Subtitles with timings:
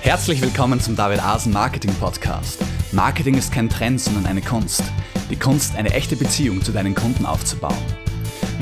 [0.00, 2.64] Herzlich willkommen zum David Asen Marketing Podcast.
[2.92, 4.82] Marketing ist kein Trend, sondern eine Kunst.
[5.28, 7.76] Die Kunst, eine echte Beziehung zu deinen Kunden aufzubauen.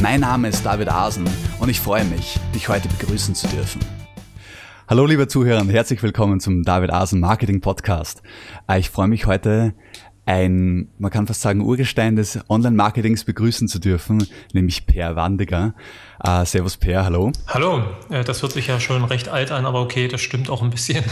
[0.00, 1.28] Mein Name ist David Asen
[1.60, 3.80] und ich freue mich, dich heute begrüßen zu dürfen.
[4.88, 8.22] Hallo liebe Zuhörer und herzlich willkommen zum David Asen Marketing Podcast.
[8.76, 9.74] Ich freue mich heute
[10.26, 15.74] ein, man kann fast sagen, Urgestein des Online-Marketings begrüßen zu dürfen, nämlich Per Wandiger.
[16.26, 17.30] Uh, servus Per, hallo.
[17.46, 20.62] Hallo, äh, das hört sich ja schon recht alt an, aber okay, das stimmt auch
[20.62, 21.04] ein bisschen.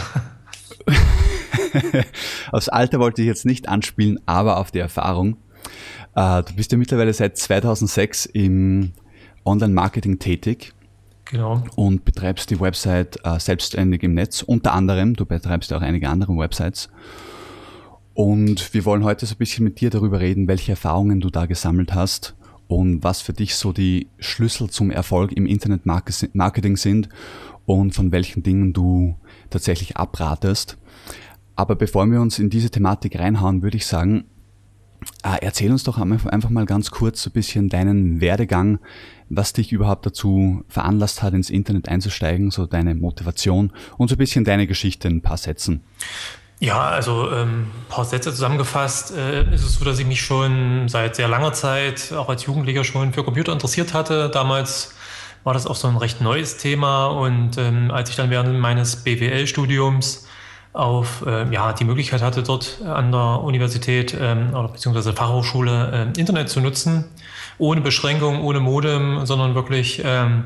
[2.51, 5.37] Aufs Alter wollte ich jetzt nicht anspielen, aber auf die Erfahrung.
[6.13, 8.91] Uh, du bist ja mittlerweile seit 2006 im
[9.45, 10.73] Online-Marketing tätig.
[11.23, 11.63] Genau.
[11.75, 15.15] Und betreibst die Website uh, selbstständig im Netz, unter anderem.
[15.15, 16.89] Du betreibst ja auch einige andere Websites.
[18.15, 21.47] Und wir wollen heute so ein bisschen mit dir darüber reden, welche Erfahrungen du da
[21.47, 22.33] gesammelt hast
[22.67, 27.09] und was für dich so die Schlüssel zum Erfolg im Internet-Marketing sind
[27.65, 29.15] und von welchen Dingen du
[29.49, 30.77] tatsächlich abratest.
[31.57, 34.23] Aber bevor wir uns in diese Thematik reinhauen, würde ich sagen,
[35.21, 38.79] äh, erzähl uns doch einfach mal ganz kurz so ein bisschen deinen Werdegang,
[39.27, 44.19] was dich überhaupt dazu veranlasst hat, ins Internet einzusteigen, so deine Motivation und so ein
[44.19, 45.81] bisschen deine Geschichte in ein paar Sätzen.
[46.59, 51.15] Ja, also ähm, paar Sätze zusammengefasst äh, ist es so, dass ich mich schon seit
[51.17, 54.29] sehr langer Zeit, auch als Jugendlicher schon für Computer interessiert hatte.
[54.29, 54.93] Damals
[55.43, 59.03] war das auch so ein recht neues Thema und ähm, als ich dann während meines
[59.03, 60.27] BWL-Studiums
[60.71, 66.19] auf äh, ja, die Möglichkeit hatte, dort an der Universität ähm, oder beziehungsweise Fachhochschule äh,
[66.19, 67.05] Internet zu nutzen,
[67.57, 70.45] ohne Beschränkung, ohne Modem, sondern wirklich ähm,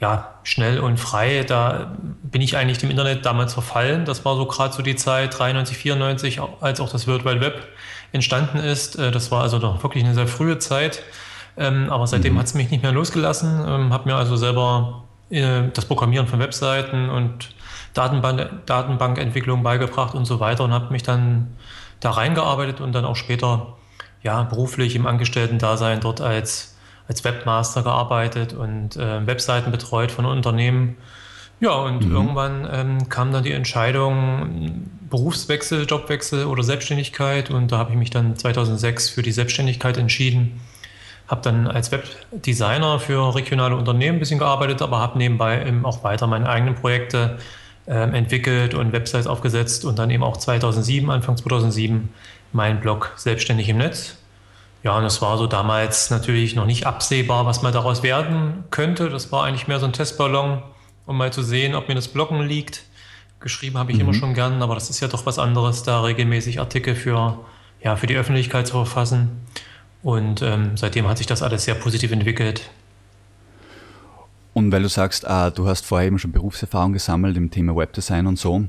[0.00, 1.44] ja, schnell und frei.
[1.46, 4.06] Da bin ich eigentlich dem Internet damals verfallen.
[4.06, 7.68] Das war so gerade so die Zeit 93, 94, als auch das World Wide Web
[8.12, 8.98] entstanden ist.
[8.98, 11.02] Äh, das war also doch wirklich eine sehr frühe Zeit.
[11.56, 12.38] Ähm, aber seitdem mhm.
[12.38, 13.62] hat es mich nicht mehr losgelassen.
[13.66, 17.50] Ähm, habe mir also selber äh, das Programmieren von Webseiten und
[17.92, 21.56] Datenbank, Datenbankentwicklung beigebracht und so weiter und habe mich dann
[21.98, 23.76] da reingearbeitet und dann auch später
[24.22, 26.76] ja, beruflich im Angestellten-Dasein dort als
[27.10, 30.96] als Webmaster gearbeitet und äh, Webseiten betreut von Unternehmen.
[31.58, 32.14] Ja, und mhm.
[32.14, 37.50] irgendwann ähm, kam dann die Entscheidung, Berufswechsel, Jobwechsel oder Selbstständigkeit.
[37.50, 40.60] Und da habe ich mich dann 2006 für die Selbstständigkeit entschieden.
[41.26, 46.04] Habe dann als Webdesigner für regionale Unternehmen ein bisschen gearbeitet, aber habe nebenbei eben auch
[46.04, 47.38] weiter meine eigenen Projekte
[47.86, 52.08] äh, entwickelt und Websites aufgesetzt und dann eben auch 2007, Anfang 2007,
[52.52, 54.19] meinen Blog Selbstständig im Netz.
[54.82, 59.10] Ja, und es war so damals natürlich noch nicht absehbar, was mal daraus werden könnte.
[59.10, 60.62] Das war eigentlich mehr so ein Testballon,
[61.06, 62.84] um mal zu sehen, ob mir das Blocken liegt.
[63.40, 64.04] Geschrieben habe ich mhm.
[64.04, 67.38] immer schon gern, aber das ist ja doch was anderes, da regelmäßig Artikel für,
[67.82, 69.30] ja, für die Öffentlichkeit zu verfassen.
[70.02, 72.70] Und ähm, seitdem hat sich das alles sehr positiv entwickelt.
[74.54, 78.26] Und weil du sagst, ah, du hast vorher eben schon Berufserfahrung gesammelt im Thema Webdesign
[78.26, 78.64] und so.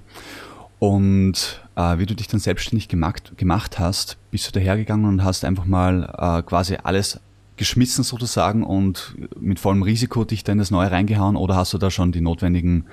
[0.80, 5.46] Und äh, wie du dich dann selbstständig gemacht, gemacht hast, bist du dahergegangen und hast
[5.46, 7.20] einfach mal äh, quasi alles
[7.58, 11.78] geschmissen sozusagen und mit vollem Risiko dich da in das Neue reingehauen oder hast du
[11.78, 12.86] da schon die notwendigen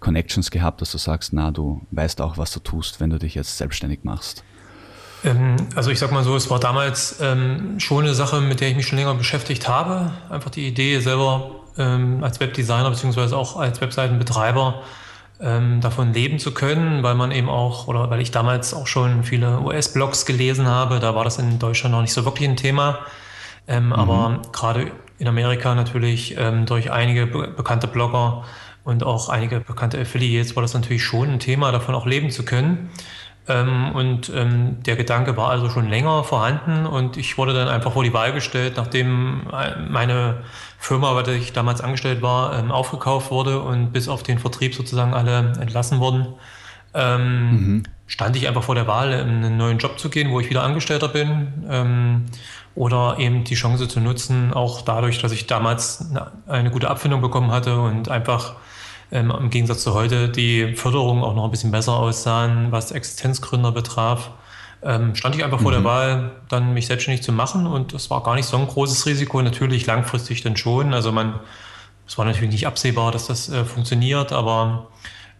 [0.00, 3.34] Connections gehabt, dass du sagst, na, du weißt auch, was du tust, wenn du dich
[3.34, 4.44] jetzt selbstständig machst?
[5.24, 8.68] Ähm, also ich sag mal so, es war damals ähm, schon eine Sache, mit der
[8.68, 10.12] ich mich schon länger beschäftigt habe.
[10.28, 14.82] Einfach die Idee selber ähm, als Webdesigner beziehungsweise auch als Webseitenbetreiber
[15.42, 19.24] ähm, davon leben zu können, weil man eben auch, oder weil ich damals auch schon
[19.24, 23.00] viele US-Blogs gelesen habe, da war das in Deutschland noch nicht so wirklich ein Thema.
[23.66, 23.92] Ähm, mhm.
[23.92, 28.44] Aber gerade in Amerika natürlich ähm, durch einige be bekannte Blogger
[28.84, 32.44] und auch einige bekannte Affiliates war das natürlich schon ein Thema, davon auch leben zu
[32.44, 32.90] können.
[33.48, 37.92] Ähm, und ähm, der Gedanke war also schon länger vorhanden und ich wurde dann einfach
[37.92, 40.44] vor die Wahl gestellt, nachdem äh, meine
[40.78, 44.74] Firma, bei der ich damals angestellt war, ähm, aufgekauft wurde und bis auf den Vertrieb
[44.74, 46.34] sozusagen alle entlassen wurden,
[46.94, 47.82] ähm, mhm.
[48.06, 50.62] stand ich einfach vor der Wahl, in einen neuen Job zu gehen, wo ich wieder
[50.62, 52.26] Angestellter bin ähm,
[52.76, 56.12] oder eben die Chance zu nutzen, auch dadurch, dass ich damals
[56.46, 58.54] eine gute Abfindung bekommen hatte und einfach
[59.12, 63.70] ähm, im Gegensatz zu heute die Förderung auch noch ein bisschen besser aussahen, was Existenzgründer
[63.70, 64.30] betraf,
[64.82, 65.62] ähm, stand ich einfach mhm.
[65.62, 65.84] vor der mhm.
[65.84, 69.40] Wahl, dann mich selbstständig zu machen und das war gar nicht so ein großes Risiko,
[69.42, 70.94] natürlich langfristig dann schon.
[70.94, 71.38] Also man,
[72.06, 74.88] es war natürlich nicht absehbar, dass das äh, funktioniert, aber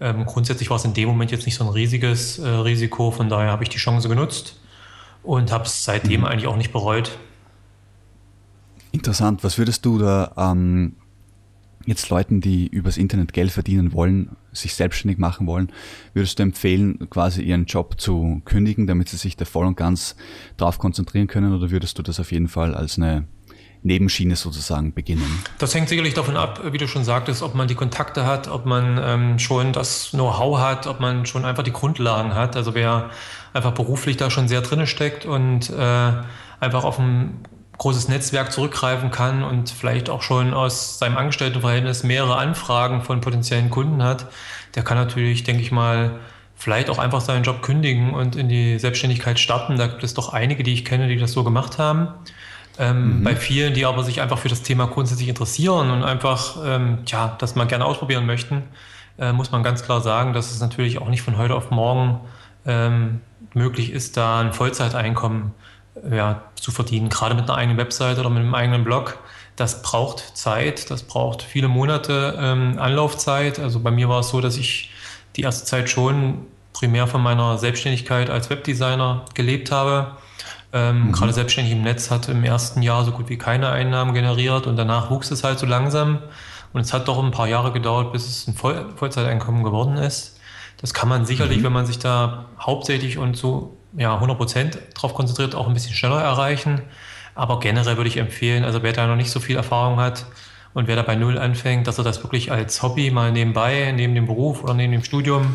[0.01, 3.31] ähm, grundsätzlich war es in dem Moment jetzt nicht so ein riesiges äh, Risiko, von
[3.31, 4.61] daher habe ich die Chance genutzt
[5.23, 6.27] und habe es seitdem mhm.
[6.27, 7.19] eigentlich auch nicht bereut.
[8.93, 9.43] Interessant.
[9.43, 10.97] Was würdest du da ähm,
[11.87, 15.73] jetzt Leuten, die übers Internet Geld verdienen wollen, sich selbstständig machen wollen,
[16.15, 20.17] würdest du empfehlen, quasi ihren Job zu kündigen, damit sie sich da voll und ganz
[20.57, 23.27] drauf konzentrieren können oder würdest du das auf jeden Fall als eine
[23.83, 25.43] Nebenschiene sozusagen beginnen?
[25.59, 28.65] Das hängt sicherlich davon ab, wie du schon sagtest, ob man die Kontakte hat, ob
[28.65, 32.57] man ähm, schon das Know-how hat, ob man schon einfach die Grundlagen hat.
[32.57, 33.11] Also wer
[33.53, 36.13] einfach beruflich da schon sehr drinne steckt und äh,
[36.61, 37.41] einfach auf ein
[37.79, 43.71] großes Netzwerk zurückgreifen kann und vielleicht auch schon aus seinem Angestelltenverhältnis mehrere Anfragen von potenziellen
[43.71, 44.27] Kunden hat,
[44.75, 46.21] der kann natürlich, denke ich mal,
[46.55, 49.77] vielleicht auch einfach seinen Job kündigen und in die Selbstständigkeit starten.
[49.77, 52.09] Da gibt es doch einige, die ich kenne, die das so gemacht haben.
[52.79, 53.25] Ähm, mhm.
[53.25, 57.37] Bei vielen, die aber sich einfach für das Thema grundsätzlich interessieren und einfach ähm, ja,
[57.39, 58.63] das mal gerne ausprobieren möchten,
[59.19, 62.21] äh, muss man ganz klar sagen, dass es natürlich auch nicht von heute auf morgen
[62.65, 63.21] ähm,
[63.55, 65.53] möglich ist, da ein Vollzeiteinkommen
[66.11, 69.19] ja, zu verdienen, gerade mit einer eigenen Webseite oder mit einem eigenen Blog.
[69.57, 73.59] Das braucht Zeit, das braucht viele Monate ähm, Anlaufzeit.
[73.59, 74.91] Also bei mir war es so, dass ich
[75.37, 80.13] die erste Zeit schon primär von meiner Selbstständigkeit als Webdesigner gelebt habe.
[80.73, 81.13] Ähm, mhm.
[81.13, 84.77] Gerade selbstständig im Netz hat im ersten Jahr so gut wie keine Einnahmen generiert und
[84.77, 86.19] danach wuchs es halt so langsam.
[86.73, 90.39] Und es hat doch ein paar Jahre gedauert, bis es ein Voll Vollzeiteinkommen geworden ist.
[90.81, 91.65] Das kann man sicherlich, mhm.
[91.65, 95.95] wenn man sich da hauptsächlich und so ja, 100 Prozent drauf konzentriert, auch ein bisschen
[95.95, 96.83] schneller erreichen.
[97.35, 100.27] Aber generell würde ich empfehlen, also wer da noch nicht so viel Erfahrung hat
[100.75, 104.15] und wer da bei Null anfängt, dass er das wirklich als Hobby mal nebenbei, neben
[104.15, 105.55] dem Beruf oder neben dem Studium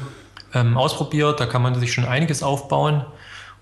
[0.54, 1.40] ähm, ausprobiert.
[1.40, 3.06] Da kann man sich schon einiges aufbauen.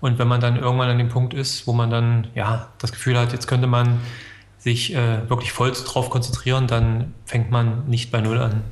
[0.00, 3.18] Und wenn man dann irgendwann an dem Punkt ist, wo man dann ja das Gefühl
[3.18, 4.00] hat, jetzt könnte man
[4.58, 8.62] sich äh, wirklich voll drauf konzentrieren, dann fängt man nicht bei Null an.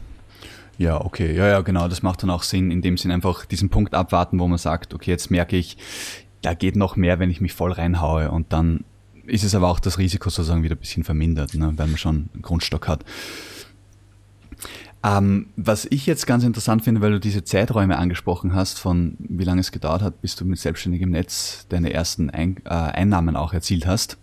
[0.78, 1.34] Ja, okay.
[1.34, 1.88] Ja, ja, genau.
[1.88, 4.94] Das macht dann auch Sinn, in dem Sinn einfach diesen Punkt abwarten, wo man sagt,
[4.94, 5.76] okay, jetzt merke ich,
[6.42, 8.30] da geht noch mehr, wenn ich mich voll reinhaue.
[8.30, 8.84] Und dann
[9.26, 12.28] ist es aber auch das Risiko sozusagen wieder ein bisschen vermindert, ne, weil man schon
[12.32, 13.04] einen Grundstock hat.
[15.04, 19.44] Ähm, was ich jetzt ganz interessant finde, weil du diese Zeiträume angesprochen hast, von wie
[19.44, 23.52] lange es gedauert hat, bis du mit selbstständigem Netz deine ersten Ein äh, Einnahmen auch
[23.52, 24.16] erzielt hast.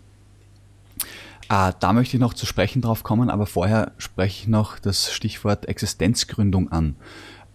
[1.52, 5.12] Ah, da möchte ich noch zu sprechen drauf kommen, aber vorher spreche ich noch das
[5.12, 6.96] Stichwort Existenzgründung an.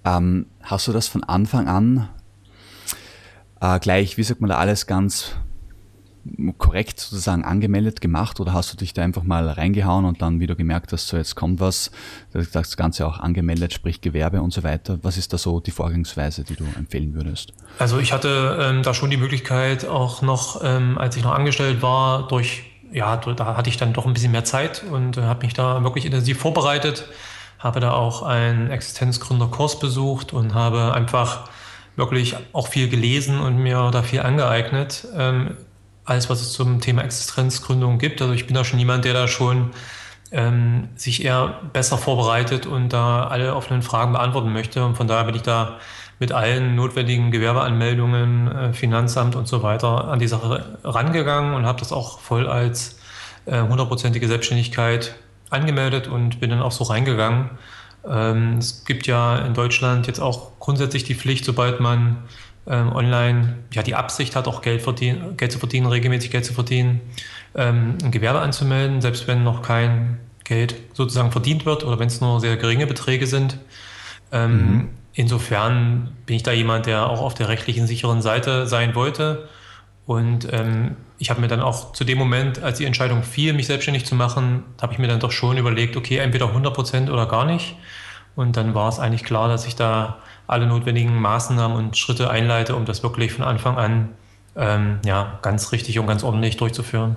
[0.05, 2.07] Ähm, hast du das von Anfang an
[3.59, 5.31] äh, gleich, wie sagt man da alles ganz
[6.59, 10.53] korrekt sozusagen angemeldet gemacht oder hast du dich da einfach mal reingehauen und dann wieder
[10.53, 11.89] gemerkt hast, so jetzt kommt was,
[12.33, 14.99] das Ganze auch angemeldet, sprich Gewerbe und so weiter.
[15.01, 17.53] Was ist da so die Vorgangsweise, die du empfehlen würdest?
[17.79, 21.81] Also ich hatte ähm, da schon die Möglichkeit, auch noch, ähm, als ich noch angestellt
[21.81, 25.45] war, durch ja, da hatte ich dann doch ein bisschen mehr Zeit und äh, habe
[25.45, 27.05] mich da wirklich intensiv vorbereitet,
[27.59, 31.49] habe da auch einen Existenzgründerkurs besucht und habe einfach
[31.95, 35.07] wirklich auch viel gelesen und mir da viel angeeignet.
[35.15, 35.57] Ähm,
[36.05, 38.21] alles, was es zum Thema Existenzgründung gibt.
[38.21, 39.71] Also ich bin da schon jemand, der da schon
[40.31, 44.85] ähm, sich eher besser vorbereitet und da alle offenen Fragen beantworten möchte.
[44.85, 45.79] Und von daher bin ich da
[46.19, 51.79] mit allen notwendigen Gewerbeanmeldungen, äh, Finanzamt und so weiter an die Sache rangegangen und habe
[51.79, 52.99] das auch voll als
[53.45, 55.15] äh, hundertprozentige Selbstständigkeit
[55.49, 57.51] angemeldet und bin dann auch so reingegangen.
[58.07, 62.17] Ähm, es gibt ja in Deutschland jetzt auch grundsätzlich die Pflicht, sobald man
[62.65, 66.53] ähm, online ja die Absicht hat, auch Geld, verdienen, Geld zu verdienen, regelmäßig Geld zu
[66.53, 67.01] verdienen,
[67.55, 72.21] ähm, ein Gewerbe anzumelden, selbst wenn noch kein Geld sozusagen verdient wird oder wenn es
[72.21, 73.59] nur sehr geringe Beträge sind.
[74.33, 74.89] Mhm.
[75.17, 79.49] Insofern bin ich da jemand, der auch auf der rechtlichen sicheren Seite sein wollte.
[80.05, 83.65] Und ähm, ich habe mir dann auch zu dem Moment, als die Entscheidung fiel, mich
[83.65, 87.25] selbstständig zu machen, habe ich mir dann doch schon überlegt, okay, entweder 100 Prozent oder
[87.25, 87.75] gar nicht.
[88.35, 92.75] Und dann war es eigentlich klar, dass ich da alle notwendigen Maßnahmen und Schritte einleite,
[92.75, 94.09] um das wirklich von Anfang an
[94.55, 97.15] ähm, ja, ganz richtig und ganz ordentlich durchzuführen.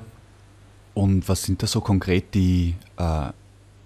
[0.95, 3.28] Und was sind da so konkret die äh,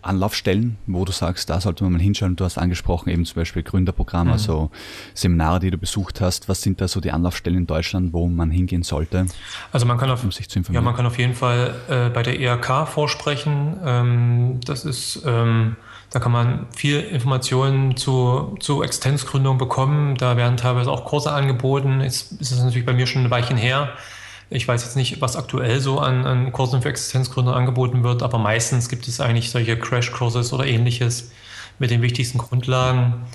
[0.05, 2.37] Anlaufstellen, wo du sagst, da sollte man mal hinschauen.
[2.37, 4.33] Du hast angesprochen, eben zum Beispiel Gründerprogramm, mhm.
[4.33, 4.71] also
[5.15, 6.49] Seminare, die du besucht hast.
[6.49, 9.27] Was sind da so die Anlaufstellen in Deutschland, wo man hingehen sollte?
[9.73, 10.85] Also man kann auf, um sich zu informieren.
[10.85, 13.77] Ja, man kann auf jeden Fall äh, bei der ERK vorsprechen.
[13.85, 15.77] Ähm, das ist, ähm,
[16.11, 20.17] da kann man viel Informationen zu, zu Existenzgründung bekommen.
[20.17, 22.01] Da werden teilweise auch Kurse angeboten.
[22.01, 23.93] Jetzt ist es natürlich bei mir schon ein Weilchen her.
[24.55, 28.39] Ich weiß jetzt nicht, was aktuell so an, an Kursen für Existenzgründer angeboten wird, aber
[28.39, 31.33] meistens gibt es eigentlich solche Crash-Courses oder ähnliches
[31.81, 33.27] mit den wichtigsten Grundlagen.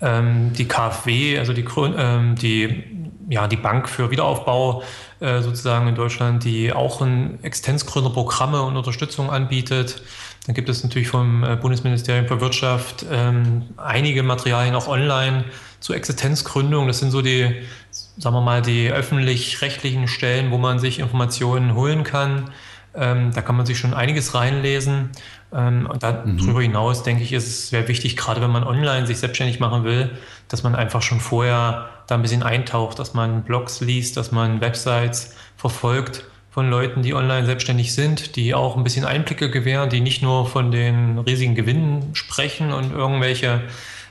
[0.00, 1.64] Ähm, die KfW, also die,
[1.96, 2.84] ähm, die,
[3.28, 4.84] ja, die Bank für Wiederaufbau
[5.18, 10.02] äh, sozusagen in Deutschland, die auch ein Existenzgründerprogramme und Unterstützung anbietet.
[10.48, 15.44] Dann gibt es natürlich vom äh, Bundesministerium für Wirtschaft ähm, einige Materialien auch online
[15.78, 16.86] zur Existenzgründung.
[16.86, 17.54] Das sind so die,
[17.90, 22.50] sagen wir mal, die öffentlich-rechtlichen Stellen, wo man sich Informationen holen kann.
[22.94, 25.10] Ähm, da kann man sich schon einiges reinlesen.
[25.52, 26.60] Ähm, und darüber mhm.
[26.60, 30.12] hinaus, denke ich, ist es sehr wichtig, gerade wenn man online sich selbstständig machen will,
[30.48, 34.62] dass man einfach schon vorher da ein bisschen eintaucht, dass man Blogs liest, dass man
[34.62, 40.00] Websites verfolgt von Leuten, die online selbstständig sind, die auch ein bisschen Einblicke gewähren, die
[40.00, 43.62] nicht nur von den riesigen Gewinnen sprechen und irgendwelche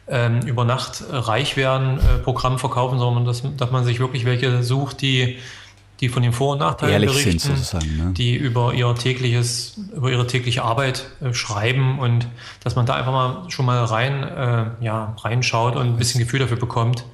[0.08, 4.64] ähm, über Nacht reich werden äh, Programm verkaufen, sondern dass, dass man sich wirklich welche
[4.64, 5.38] sucht, die
[6.00, 8.14] die von den Vor- und Nachteilen Ehrlich berichten, ne?
[8.14, 12.28] die über ihr tägliches, über ihre tägliche Arbeit äh, schreiben und
[12.64, 16.40] dass man da einfach mal schon mal rein, äh, ja, reinschaut und ein bisschen Gefühl
[16.40, 17.06] dafür bekommt,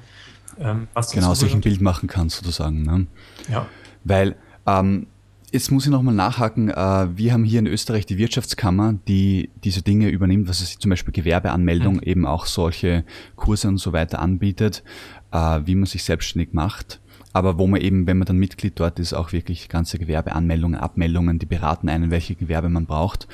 [0.60, 2.82] ähm, was genau sich ein Bild machen kann sozusagen.
[2.82, 3.06] Ne?
[3.50, 3.66] Ja.
[4.04, 5.06] Weil ähm,
[5.54, 6.68] Jetzt muss ich nochmal nachhaken.
[6.68, 10.90] Äh, wir haben hier in Österreich die Wirtschaftskammer, die diese Dinge übernimmt, was es zum
[10.90, 12.02] Beispiel Gewerbeanmeldung, mhm.
[12.02, 13.04] eben auch solche
[13.36, 14.82] Kurse und so weiter anbietet,
[15.30, 17.00] äh, wie man sich selbstständig macht
[17.36, 21.40] aber wo man eben, wenn man dann Mitglied dort ist, auch wirklich ganze Gewerbeanmeldungen, Abmeldungen,
[21.40, 23.26] die beraten einen, welche Gewerbe man braucht.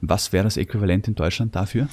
[0.00, 1.86] Was wäre das Äquivalent in Deutschland dafür?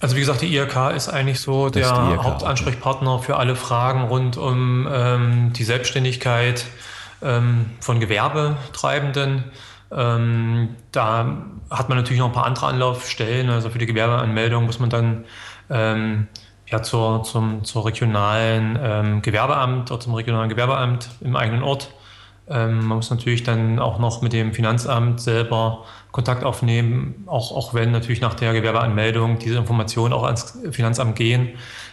[0.00, 3.24] Also wie gesagt, die IRK ist eigentlich so das der Hauptansprechpartner okay.
[3.24, 6.66] für alle Fragen rund um ähm, die Selbstständigkeit
[7.22, 9.44] ähm, von Gewerbetreibenden.
[9.92, 11.38] Ähm, da
[11.70, 13.50] hat man natürlich noch ein paar andere Anlaufstellen.
[13.50, 15.24] Also für die Gewerbeanmeldung muss man dann
[15.68, 16.28] ähm,
[16.66, 21.90] ja, zur, zum, zur regionalen ähm, Gewerbeamt oder zum regionalen Gewerbeamt im eigenen Ort.
[22.48, 27.74] Ähm, man muss natürlich dann auch noch mit dem Finanzamt selber Kontakt aufnehmen, auch, auch
[27.74, 31.50] wenn natürlich nach der Gewerbeanmeldung diese Informationen auch ans Finanzamt gehen.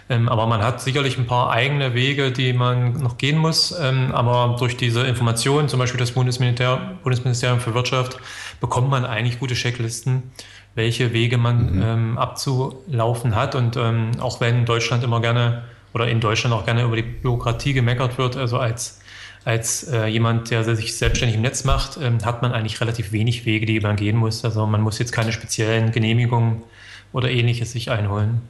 [0.10, 3.78] Ähm, aber man hat sicherlich ein paar eigene Wege, die man noch gehen muss.
[3.80, 8.18] Ähm, aber durch diese Informationen, zum Beispiel das Bundesministerium, für Wirtschaft,
[8.62, 10.32] bekommt man eigentlich gute Checklisten,
[10.76, 11.82] welche Wege man mhm.
[11.84, 13.56] ähm, abzulaufen hat.
[13.56, 17.74] Und ähm, auch wenn Deutschland immer gerne oder in Deutschland auch gerne über die Bürokratie
[17.74, 19.02] gemeckert wird, also als,
[19.44, 23.46] als äh, jemand, der sich selbstständig im Netz macht, ähm, hat man eigentlich relativ wenig
[23.46, 24.46] Wege, die man gehen muss.
[24.46, 26.64] Also man muss jetzt keine speziellen Genehmigungen
[27.12, 28.42] oder ähnliches sich einholen.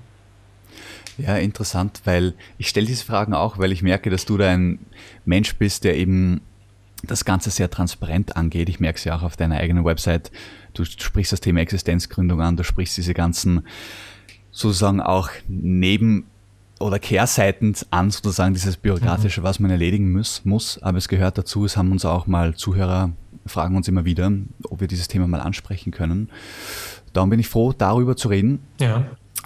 [1.18, 4.80] Ja, interessant, weil ich stelle diese Fragen auch, weil ich merke, dass du da ein
[5.26, 6.42] Mensch bist, der eben
[7.04, 8.70] das Ganze sehr transparent angeht.
[8.70, 10.32] Ich merke es ja auch auf deiner eigenen Website.
[10.74, 13.66] Du sprichst das Thema Existenzgründung an, du sprichst diese ganzen
[14.52, 16.26] sozusagen auch neben
[16.80, 19.46] oder Kehrseiten an, sozusagen dieses Bürokratische, mhm.
[19.46, 20.82] was man erledigen muss, muss.
[20.82, 23.12] Aber es gehört dazu, es haben uns auch mal Zuhörer,
[23.46, 24.32] fragen uns immer wieder,
[24.64, 26.30] ob wir dieses Thema mal ansprechen können.
[27.14, 28.60] Darum bin ich froh, darüber zu reden.
[28.80, 29.06] Ja.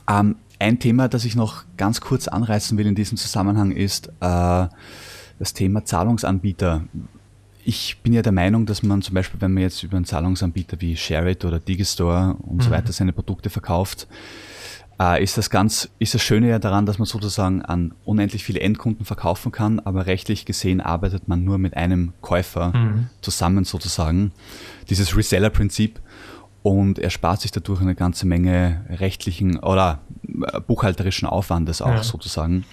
[0.09, 4.67] Ähm, ein Thema, das ich noch ganz kurz anreißen will in diesem Zusammenhang, ist äh,
[5.39, 6.83] das Thema Zahlungsanbieter
[7.63, 10.81] ich bin ja der Meinung, dass man zum Beispiel, wenn man jetzt über einen Zahlungsanbieter
[10.81, 12.61] wie Shareit oder Digistore und mhm.
[12.61, 14.07] so weiter seine Produkte verkauft,
[14.99, 18.59] äh, ist das ganz, ist das Schöne ja daran, dass man sozusagen an unendlich viele
[18.59, 23.07] Endkunden verkaufen kann, aber rechtlich gesehen arbeitet man nur mit einem Käufer mhm.
[23.21, 24.31] zusammen sozusagen.
[24.89, 25.99] Dieses Reseller-Prinzip
[26.63, 32.03] und er spart sich dadurch eine ganze Menge rechtlichen oder äh, buchhalterischen Aufwandes auch ja.
[32.03, 32.65] sozusagen.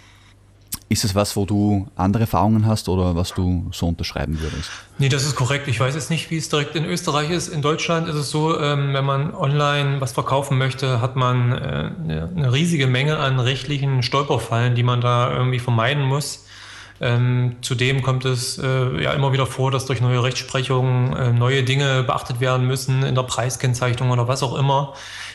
[0.91, 4.71] Ist es was, wo du andere Erfahrungen hast oder was du so unterschreiben würdest?
[4.97, 5.69] Nee, das ist korrekt.
[5.69, 7.49] Ich weiß jetzt nicht, wie es direkt in Österreich ist.
[7.49, 11.91] In Deutschland ist es so, ähm, wenn man online was verkaufen möchte, hat man äh,
[12.35, 16.47] eine riesige Menge an rechtlichen Stolperfallen, die man da irgendwie vermeiden muss.
[17.01, 21.63] Ähm, zudem kommt es äh, ja immer wieder vor, dass durch neue Rechtsprechungen äh, neue
[21.63, 24.95] Dinge beachtet werden müssen in der Preiskennzeichnung oder was auch immer.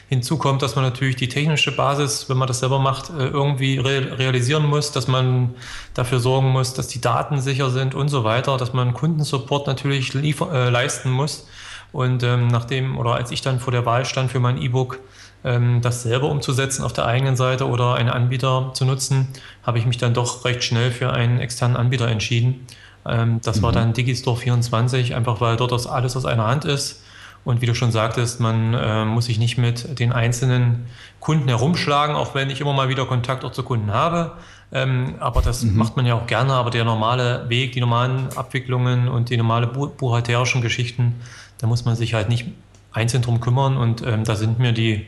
[0.09, 3.79] Hinzu kommt, dass man natürlich die technische Basis, wenn man das selber macht, äh, irgendwie
[3.79, 5.55] realisieren muss, dass man
[5.93, 10.13] dafür sorgen muss, dass die Daten sicher sind und so weiter, dass man Kundensupport natürlich
[10.13, 11.47] äh, leisten muss.
[11.93, 14.99] Und ähm, nachdem oder als ich dann vor der Wahl stand für mein E-Book,
[15.43, 19.27] das selber umzusetzen auf der eigenen Seite oder einen Anbieter zu nutzen,
[19.63, 22.65] habe ich mich dann doch recht schnell für einen externen Anbieter entschieden.
[23.05, 23.63] Ähm, das mhm.
[23.63, 27.03] war dann Digistore 24, einfach weil dort das alles aus einer Hand ist.
[27.45, 30.85] Und wie du schon sagtest, man äh, muss sich nicht mit den einzelnen
[31.19, 34.31] Kunden herumschlagen, auch wenn ich immer mal wieder Kontakt auch zu Kunden habe.
[34.71, 35.75] Ähm, aber das mhm.
[35.75, 36.53] macht man ja auch gerne.
[36.53, 41.15] Aber der normale Weg, die normalen Abwicklungen und die normale buchhalterischen Geschichten,
[41.57, 42.45] da muss man sich halt nicht
[42.93, 43.75] einzeln drum kümmern.
[43.75, 45.05] Und ähm, da sind mir die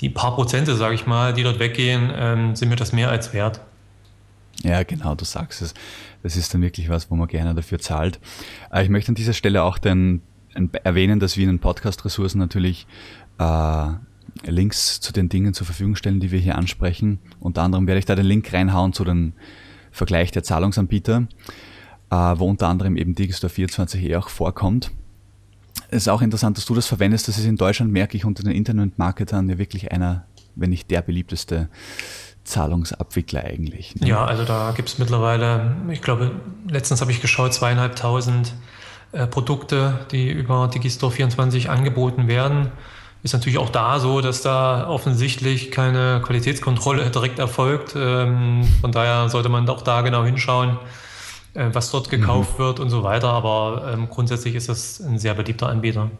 [0.00, 3.32] die paar Prozente, sage ich mal, die dort weggehen, ähm, sind mir das mehr als
[3.32, 3.60] wert.
[4.62, 5.74] Ja, genau, du sagst es.
[6.22, 8.18] Das ist dann wirklich was, wo man gerne dafür zahlt.
[8.72, 10.22] Äh, ich möchte an dieser Stelle auch den,
[10.82, 12.86] erwähnen, dass wir in den Podcast-Ressourcen natürlich
[13.38, 13.86] äh,
[14.44, 17.18] Links zu den Dingen zur Verfügung stellen, die wir hier ansprechen.
[17.40, 19.32] Unter anderem werde ich da den Link reinhauen zu dem
[19.90, 21.26] Vergleich der Zahlungsanbieter,
[22.10, 24.90] äh, wo unter anderem eben Digistore 24 eh auch vorkommt.
[25.88, 27.28] Es ist auch interessant, dass du das verwendest.
[27.28, 30.24] Das ist in Deutschland, merke ich, unter den Internetmarketern ja wirklich einer,
[30.54, 31.68] wenn nicht der beliebteste
[32.44, 33.96] Zahlungsabwickler eigentlich.
[33.96, 34.08] Ne?
[34.08, 36.32] Ja, also da gibt es mittlerweile, ich glaube,
[36.68, 38.54] letztens habe ich geschaut, zweieinhalbtausend
[39.12, 42.70] äh, Produkte, die über Digistore 24 angeboten werden.
[43.22, 47.94] Ist natürlich auch da so, dass da offensichtlich keine Qualitätskontrolle direkt erfolgt.
[47.96, 50.78] Ähm, von daher sollte man auch da genau hinschauen
[51.56, 52.62] äh, was dort gekauft mhm.
[52.62, 53.30] wird und so weiter.
[53.30, 56.10] Aber ähm, grundsätzlich ist das ein sehr beliebter Anbieter.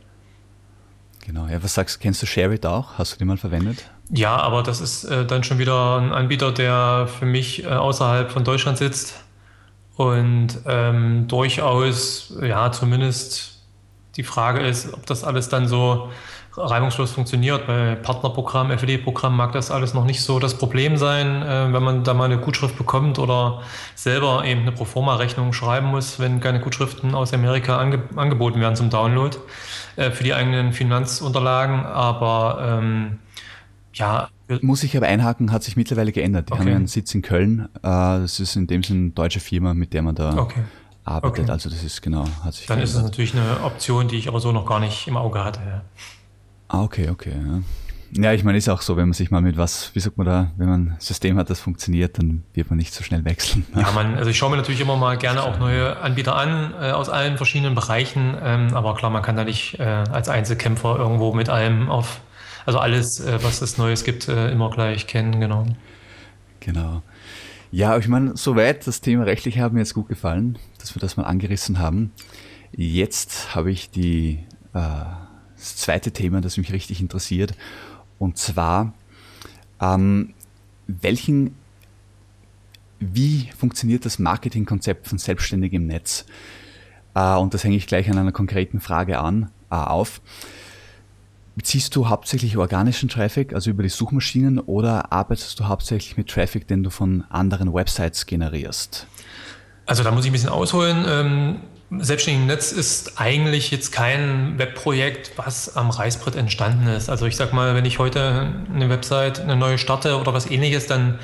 [1.24, 2.98] Genau, ja, was sagst du, kennst du ShareIt auch?
[2.98, 3.90] Hast du den mal verwendet?
[4.10, 8.30] Ja, aber das ist äh, dann schon wieder ein Anbieter, der für mich äh, außerhalb
[8.30, 9.14] von Deutschland sitzt
[9.96, 13.64] und ähm, durchaus, ja, zumindest
[14.16, 16.10] die Frage ist, ob das alles dann so
[16.56, 17.66] reibungslos funktioniert.
[17.66, 22.04] Bei Partnerprogramm, FED-Programm mag das alles noch nicht so das Problem sein, äh, wenn man
[22.04, 23.62] da mal eine Gutschrift bekommt oder
[23.94, 28.90] selber eben eine Proforma-Rechnung schreiben muss, wenn keine Gutschriften aus Amerika ange angeboten werden zum
[28.90, 29.36] Download
[29.96, 31.84] äh, für die eigenen Finanzunterlagen.
[31.84, 33.18] Aber ähm,
[33.94, 34.28] ja.
[34.60, 36.48] Muss ich aber einhaken, hat sich mittlerweile geändert.
[36.48, 36.60] Die okay.
[36.60, 37.68] haben ja einen Sitz in Köln.
[37.78, 40.60] Äh, das ist in dem Sinne eine deutsche Firma, mit der man da okay.
[41.04, 41.44] arbeitet.
[41.44, 41.50] Okay.
[41.50, 42.84] Also das ist genau, hat sich Dann geändert.
[42.84, 45.60] ist das natürlich eine Option, die ich aber so noch gar nicht im Auge hatte.
[45.66, 45.82] Ja.
[46.68, 47.32] Ah, okay, okay.
[48.12, 48.22] Ja.
[48.22, 50.26] ja, ich meine, ist auch so, wenn man sich mal mit was, wie sagt man
[50.26, 53.64] da, wenn man ein System hat, das funktioniert, dann wird man nicht so schnell wechseln.
[53.74, 56.90] Ja, man, also ich schaue mir natürlich immer mal gerne auch neue Anbieter an, äh,
[56.90, 61.32] aus allen verschiedenen Bereichen, ähm, aber klar, man kann da nicht äh, als Einzelkämpfer irgendwo
[61.32, 62.20] mit allem auf,
[62.64, 65.66] also alles, äh, was es Neues gibt, äh, immer gleich kennen, genau.
[66.60, 67.02] Genau.
[67.70, 71.16] Ja, ich meine, soweit das Thema rechtlich hat mir jetzt gut gefallen, dass wir das
[71.16, 72.12] mal angerissen haben.
[72.72, 74.80] Jetzt habe ich die äh,
[75.66, 77.54] das zweite Thema, das mich richtig interessiert.
[78.18, 78.94] Und zwar,
[79.80, 80.34] ähm,
[80.86, 81.54] welchen,
[83.00, 86.24] wie funktioniert das Marketingkonzept von Selbstständigen im Netz?
[87.14, 90.20] Äh, und das hänge ich gleich an einer konkreten Frage an, äh, auf.
[91.56, 96.68] Beziehst du hauptsächlich organischen Traffic, also über die Suchmaschinen, oder arbeitest du hauptsächlich mit Traffic,
[96.68, 99.06] den du von anderen Websites generierst?
[99.86, 101.60] Also da muss ich ein bisschen ausholen.
[101.90, 107.08] Selbstständigen Netz ist eigentlich jetzt kein Webprojekt, was am Reißbrett entstanden ist.
[107.08, 110.88] Also ich sag mal, wenn ich heute eine Website, eine neue starte oder was ähnliches,
[110.88, 111.20] dann,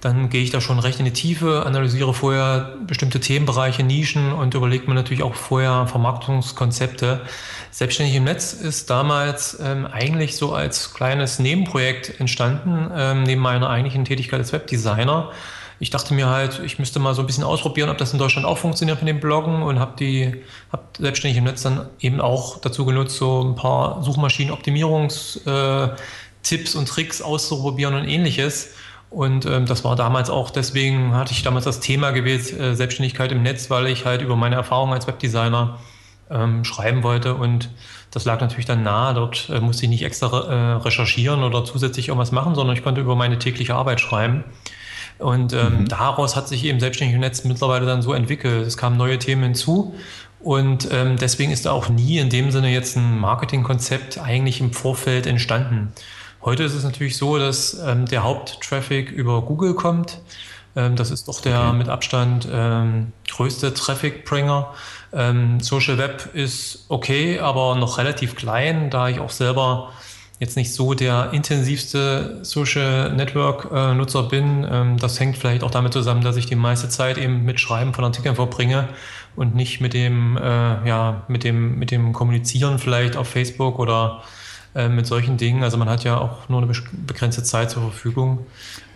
[0.00, 4.54] dann gehe ich da schon recht in die Tiefe, analysiere vorher bestimmte Themenbereiche, Nischen und
[4.54, 7.22] überlege mir natürlich auch vorher Vermarktungskonzepte.
[7.72, 13.68] Selbstständig im Netz ist damals ähm, eigentlich so als kleines Nebenprojekt entstanden, ähm, neben meiner
[13.68, 15.32] eigentlichen Tätigkeit als Webdesigner
[15.78, 18.46] ich dachte mir halt, ich müsste mal so ein bisschen ausprobieren, ob das in Deutschland
[18.46, 22.60] auch funktioniert mit dem Bloggen und habe die, habe selbstständig im Netz dann eben auch
[22.60, 28.74] dazu genutzt, so ein paar Suchmaschinenoptimierungstipps äh, und Tricks auszuprobieren und ähnliches.
[29.10, 33.30] Und ähm, das war damals auch, deswegen hatte ich damals das Thema gewählt, äh, Selbstständigkeit
[33.32, 35.78] im Netz, weil ich halt über meine Erfahrung als Webdesigner
[36.30, 37.70] ähm, schreiben wollte und
[38.10, 39.14] das lag natürlich dann nahe.
[39.14, 43.00] Dort äh, musste ich nicht extra äh, recherchieren oder zusätzlich irgendwas machen, sondern ich konnte
[43.00, 44.42] über meine tägliche Arbeit schreiben.
[45.18, 45.88] Und ähm, mhm.
[45.88, 48.66] daraus hat sich eben selbstständig im Netz mittlerweile dann so entwickelt.
[48.66, 49.94] Es kamen neue Themen hinzu.
[50.40, 54.72] Und ähm, deswegen ist da auch nie in dem Sinne jetzt ein Marketingkonzept eigentlich im
[54.72, 55.92] Vorfeld entstanden.
[56.44, 60.20] Heute ist es natürlich so, dass ähm, der Haupttraffic über Google kommt.
[60.76, 61.72] Ähm, das ist doch der okay.
[61.72, 64.72] mit Abstand ähm, größte Traffic-Bringer.
[65.12, 69.92] Ähm, Social Web ist okay, aber noch relativ klein, da ich auch selber
[70.38, 74.66] jetzt nicht so der intensivste Social Network äh, Nutzer bin.
[74.70, 77.94] Ähm, das hängt vielleicht auch damit zusammen, dass ich die meiste Zeit eben mit Schreiben
[77.94, 78.88] von Artikeln verbringe
[79.34, 80.40] und nicht mit dem, äh,
[80.86, 84.22] ja, mit dem, mit dem Kommunizieren vielleicht auf Facebook oder
[84.74, 85.62] äh, mit solchen Dingen.
[85.62, 86.70] Also man hat ja auch nur eine
[87.06, 88.46] begrenzte Zeit zur Verfügung.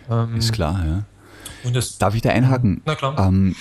[0.09, 1.71] Ähm, Ist klar, ja.
[1.71, 2.81] Das, Darf ich da einhaken?
[2.85, 3.15] Na klar.
[3.19, 3.55] Ähm,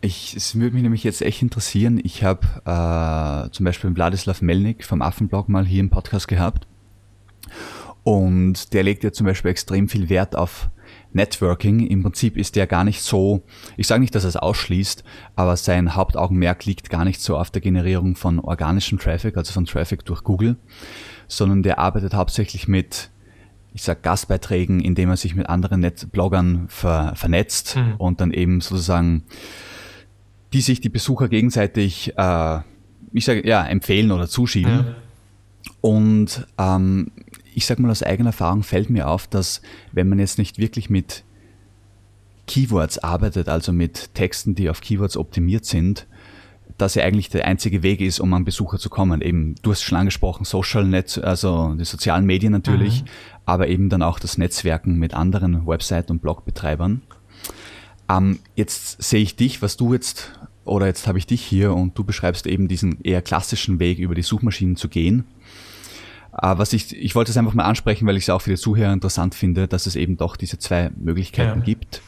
[0.00, 2.00] ich, es würde mich nämlich jetzt echt interessieren.
[2.02, 6.66] Ich habe zum Beispiel Vladislav Melnik vom Affenblog mal hier im Podcast gehabt.
[8.04, 10.70] Und der legt ja zum Beispiel extrem viel Wert auf
[11.12, 11.86] Networking.
[11.86, 13.42] Im Prinzip ist der gar nicht so,
[13.76, 15.04] ich sage nicht, dass er es ausschließt,
[15.36, 19.66] aber sein Hauptaugenmerk liegt gar nicht so auf der Generierung von organischem Traffic, also von
[19.66, 20.56] Traffic durch Google,
[21.28, 23.10] sondern der arbeitet hauptsächlich mit,
[23.72, 27.94] ich sag Gastbeiträgen, indem er sich mit anderen Net Bloggern ver vernetzt mhm.
[27.98, 29.24] und dann eben sozusagen
[30.52, 32.58] die sich die Besucher gegenseitig, äh,
[33.12, 34.72] ich sage ja, empfehlen oder zuschieben.
[34.72, 34.94] Ja.
[35.80, 37.10] Und ähm,
[37.54, 39.62] ich sage mal aus eigener Erfahrung fällt mir auf, dass
[39.92, 41.24] wenn man jetzt nicht wirklich mit
[42.46, 46.06] Keywords arbeitet, also mit Texten, die auf Keywords optimiert sind,
[46.78, 49.20] dass ja eigentlich der einzige Weg ist, um an Besucher zu kommen.
[49.20, 53.08] Eben, du hast schon angesprochen, Social Net, also die sozialen Medien natürlich, mhm.
[53.46, 57.02] aber eben dann auch das Netzwerken mit anderen Website- und Blogbetreibern.
[58.08, 60.32] Ähm, jetzt sehe ich dich, was du jetzt,
[60.64, 64.14] oder jetzt habe ich dich hier und du beschreibst eben diesen eher klassischen Weg, über
[64.14, 65.24] die Suchmaschinen zu gehen.
[66.34, 68.56] Uh, was ich, ich wollte es einfach mal ansprechen, weil ich es auch für die
[68.56, 71.64] Zuhörer interessant finde, dass es eben doch diese zwei Möglichkeiten ja.
[71.64, 72.00] gibt.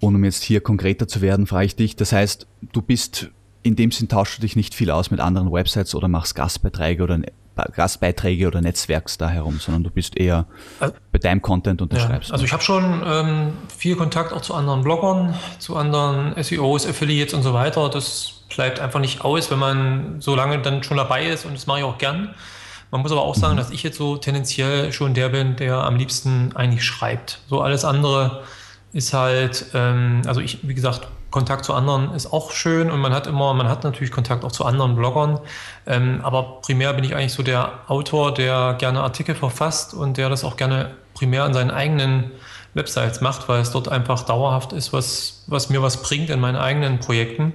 [0.00, 3.30] Und um jetzt hier konkreter zu werden, frage ich dich, das heißt, du bist,
[3.62, 7.02] in dem Sinn tauschst du dich nicht viel aus mit anderen Websites oder machst Gastbeiträge
[7.02, 7.20] oder
[7.54, 10.46] Gastbeiträge oder Netzwerks da herum, sondern du bist eher
[10.80, 14.54] also, bei deinem Content und ja, Also ich habe schon ähm, viel Kontakt auch zu
[14.54, 17.88] anderen Bloggern, zu anderen SEOs, Affiliates und so weiter.
[17.88, 21.66] Das bleibt einfach nicht aus, wenn man so lange dann schon dabei ist und das
[21.66, 22.34] mache ich auch gern.
[22.90, 23.58] Man muss aber auch sagen, mhm.
[23.58, 27.40] dass ich jetzt so tendenziell schon der bin, der am liebsten eigentlich schreibt.
[27.48, 28.42] So alles andere
[28.92, 33.12] ist halt, ähm, also ich, wie gesagt, Kontakt zu anderen ist auch schön und man
[33.12, 35.40] hat immer, man hat natürlich Kontakt auch zu anderen Bloggern.
[35.84, 40.28] Ähm, aber primär bin ich eigentlich so der Autor, der gerne Artikel verfasst und der
[40.28, 42.30] das auch gerne primär an seinen eigenen
[42.74, 46.56] Websites macht, weil es dort einfach dauerhaft ist, was, was mir was bringt in meinen
[46.56, 47.54] eigenen Projekten.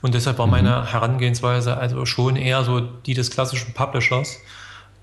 [0.00, 0.52] Und deshalb war mhm.
[0.52, 4.38] meine Herangehensweise also schon eher so die des klassischen Publishers.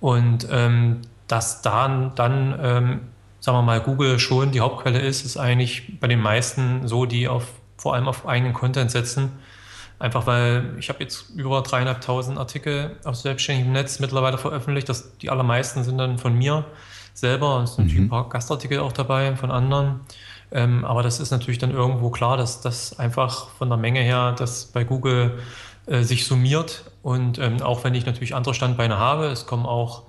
[0.05, 2.99] Und ähm, dass dann, dann ähm,
[3.39, 7.27] sagen wir mal, Google schon die Hauptquelle ist, ist eigentlich bei den meisten so, die
[7.27, 9.31] auf vor allem auf eigenen Content setzen.
[9.97, 14.87] Einfach weil ich habe jetzt über dreieinhalbtausend Artikel auf selbstständigem Netz mittlerweile veröffentlicht.
[14.89, 16.65] Das, die allermeisten sind dann von mir
[17.15, 17.61] selber.
[17.63, 18.05] Es sind natürlich mhm.
[18.05, 20.01] ein paar Gastartikel auch dabei von anderen.
[20.51, 24.35] Ähm, aber das ist natürlich dann irgendwo klar, dass das einfach von der Menge her,
[24.37, 25.39] das bei Google
[25.87, 26.91] äh, sich summiert.
[27.01, 30.03] Und ähm, auch wenn ich natürlich andere Standbeine habe, es kommen auch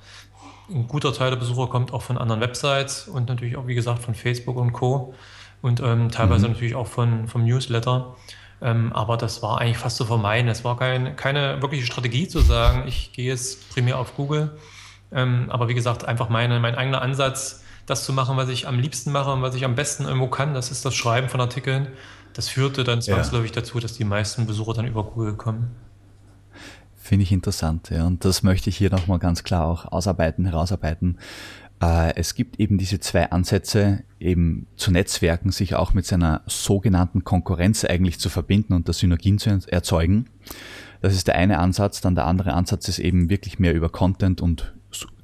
[0.69, 4.03] ein guter Teil der Besucher kommt auch von anderen Websites und natürlich auch, wie gesagt,
[4.03, 5.15] von Facebook und Co
[5.63, 6.55] und ähm, teilweise mhm.
[6.55, 8.17] natürlich auch von, vom Newsletter.
[8.63, 10.49] Ähm, aber das war eigentlich fast zu vermeiden.
[10.49, 14.57] Es war kein, keine wirkliche Strategie zu sagen, ich gehe jetzt primär auf Google.
[15.13, 18.79] Ähm, aber wie gesagt, einfach meine, mein eigener Ansatz, das zu machen, was ich am
[18.79, 21.89] liebsten mache und was ich am besten irgendwo kann, das ist das Schreiben von Artikeln.
[22.37, 23.63] Das führte dann zwangsläufig ja.
[23.63, 25.71] dazu, dass die meisten Besucher dann über Google kommen.
[26.95, 28.07] Finde ich interessant, ja.
[28.07, 31.17] Und das möchte ich hier nochmal ganz klar auch ausarbeiten, herausarbeiten.
[31.81, 37.25] Äh, es gibt eben diese zwei Ansätze, eben zu Netzwerken, sich auch mit seiner sogenannten
[37.25, 40.27] Konkurrenz eigentlich zu verbinden und da Synergien zu erzeugen.
[41.01, 42.03] Das ist der eine Ansatz.
[42.03, 44.75] Dann der andere Ansatz ist eben wirklich mehr über Content und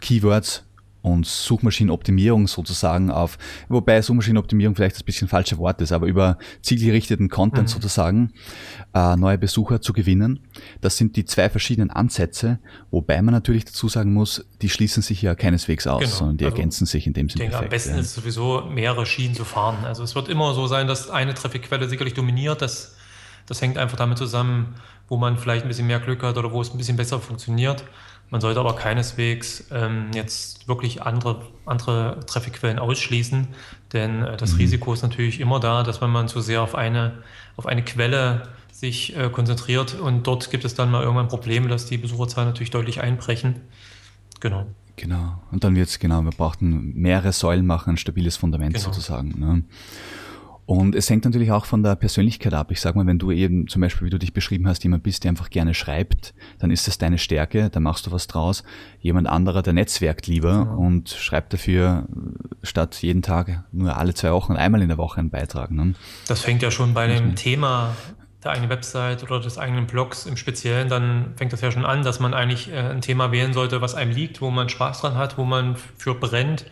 [0.00, 0.64] Keywords
[1.02, 3.36] und Suchmaschinenoptimierung sozusagen auf,
[3.68, 7.72] wobei Suchmaschinenoptimierung vielleicht ein bisschen falsche Wort ist, aber über zielgerichteten Content mhm.
[7.72, 8.32] sozusagen
[8.94, 10.40] äh, neue Besucher zu gewinnen.
[10.80, 12.60] Das sind die zwei verschiedenen Ansätze,
[12.90, 16.14] wobei man natürlich dazu sagen muss, die schließen sich ja keineswegs aus, genau.
[16.14, 17.44] sondern die also, ergänzen sich in dem Sinne.
[17.44, 18.00] Ich denke, perfekt, am besten ja.
[18.00, 19.84] ist sowieso mehrere Schienen zu fahren.
[19.84, 22.62] Also es wird immer so sein, dass eine Trafficquelle sicherlich dominiert.
[22.62, 22.94] Das,
[23.46, 24.74] das hängt einfach damit zusammen,
[25.08, 27.84] wo man vielleicht ein bisschen mehr Glück hat oder wo es ein bisschen besser funktioniert.
[28.32, 33.46] Man sollte aber keineswegs ähm, jetzt wirklich andere, andere Trafficquellen ausschließen,
[33.92, 34.60] denn äh, das mhm.
[34.60, 37.18] Risiko ist natürlich immer da, dass wenn man zu sehr auf eine,
[37.58, 41.84] auf eine Quelle sich äh, konzentriert und dort gibt es dann mal irgendwann Probleme, dass
[41.84, 43.60] die Besucherzahlen natürlich deutlich einbrechen.
[44.40, 44.66] Genau.
[44.96, 45.42] Genau.
[45.50, 48.86] Und dann wird es, genau, wir brauchten mehrere Säulen machen, ein stabiles Fundament genau.
[48.86, 49.38] sozusagen.
[49.38, 49.62] Ne?
[50.64, 52.70] Und es hängt natürlich auch von der Persönlichkeit ab.
[52.70, 55.24] Ich sag mal, wenn du eben zum Beispiel, wie du dich beschrieben hast, jemand bist,
[55.24, 58.62] der einfach gerne schreibt, dann ist das deine Stärke, da machst du was draus.
[59.00, 60.62] Jemand anderer, der netzwerkt lieber ja.
[60.62, 62.06] und schreibt dafür
[62.62, 65.72] statt jeden Tag nur alle zwei Wochen, einmal in der Woche einen Beitrag.
[65.72, 65.94] Ne?
[66.28, 67.96] Das fängt ja schon bei dem Thema
[68.44, 72.02] der eigenen Website oder des eigenen Blogs im Speziellen, dann fängt das ja schon an,
[72.02, 75.14] dass man eigentlich äh, ein Thema wählen sollte, was einem liegt, wo man Spaß dran
[75.14, 76.66] hat, wo man für brennt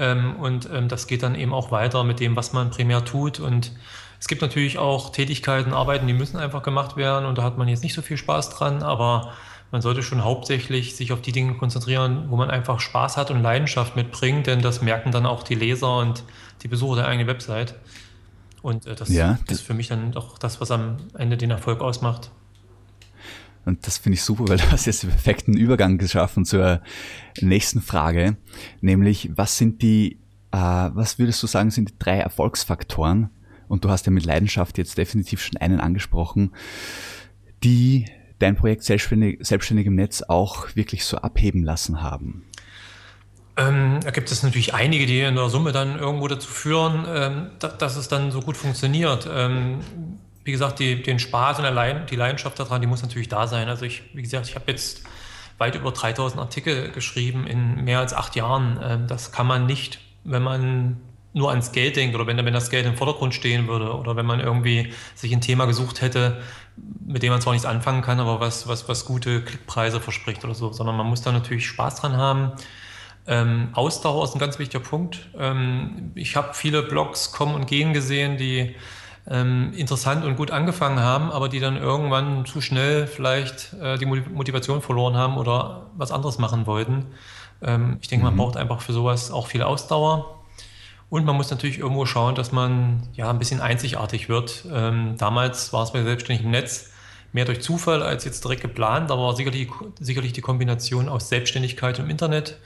[0.00, 3.38] ähm, und ähm, das geht dann eben auch weiter mit dem, was man primär tut.
[3.38, 3.70] Und
[4.18, 7.68] es gibt natürlich auch Tätigkeiten, Arbeiten, die müssen einfach gemacht werden und da hat man
[7.68, 9.32] jetzt nicht so viel Spaß dran, aber
[9.70, 13.42] man sollte schon hauptsächlich sich auf die Dinge konzentrieren, wo man einfach Spaß hat und
[13.42, 16.24] Leidenschaft mitbringt, denn das merken dann auch die Leser und
[16.62, 17.74] die Besucher der eigenen Website.
[18.62, 21.82] Und äh, das ja, ist für mich dann doch das, was am Ende den Erfolg
[21.82, 22.30] ausmacht.
[23.64, 26.80] Und das finde ich super, weil du hast jetzt den perfekten Übergang geschaffen zur
[27.40, 28.36] nächsten Frage,
[28.80, 30.18] nämlich was sind die,
[30.52, 33.30] äh, was würdest du sagen, sind die drei Erfolgsfaktoren?
[33.68, 36.50] Und du hast ja mit Leidenschaft jetzt definitiv schon einen angesprochen,
[37.62, 38.06] die
[38.40, 42.44] dein Projekt selbstständig, selbstständig im Netz auch wirklich so abheben lassen haben.
[43.56, 47.50] Ähm, da gibt es natürlich einige, die in der Summe dann irgendwo dazu führen, ähm,
[47.58, 49.28] dass, dass, es dann so gut funktioniert.
[49.32, 49.80] Ähm,
[50.44, 53.68] wie gesagt, die, den Spaß und Leiden, die Leidenschaft daran, die muss natürlich da sein.
[53.68, 55.02] Also ich, wie gesagt, ich habe jetzt
[55.58, 58.80] weit über 3000 Artikel geschrieben in mehr als acht Jahren.
[58.82, 60.96] Ähm, das kann man nicht, wenn man
[61.32, 64.26] nur ans Geld denkt oder wenn, wenn das Geld im Vordergrund stehen würde oder wenn
[64.26, 66.42] man irgendwie sich ein Thema gesucht hätte,
[67.06, 70.54] mit dem man zwar nichts anfangen kann, aber was, was, was gute Klickpreise verspricht oder
[70.54, 72.52] so, sondern man muss da natürlich Spaß dran haben.
[73.26, 75.28] Ähm, Ausdauer ist ein ganz wichtiger Punkt.
[75.38, 78.74] Ähm, ich habe viele Blogs kommen und gehen gesehen, die
[79.30, 84.06] ähm, interessant und gut angefangen haben, aber die dann irgendwann zu schnell vielleicht äh, die
[84.06, 87.06] Motivation verloren haben oder was anderes machen wollten.
[87.62, 88.36] Ähm, ich denke, mhm.
[88.36, 90.36] man braucht einfach für sowas auch viel Ausdauer.
[91.08, 94.64] Und man muss natürlich irgendwo schauen, dass man ja ein bisschen einzigartig wird.
[94.72, 96.90] Ähm, damals war es bei selbstständigem Netz
[97.32, 102.10] mehr durch Zufall als jetzt direkt geplant, aber sicherlich, sicherlich die Kombination aus Selbstständigkeit und
[102.10, 102.58] Internet,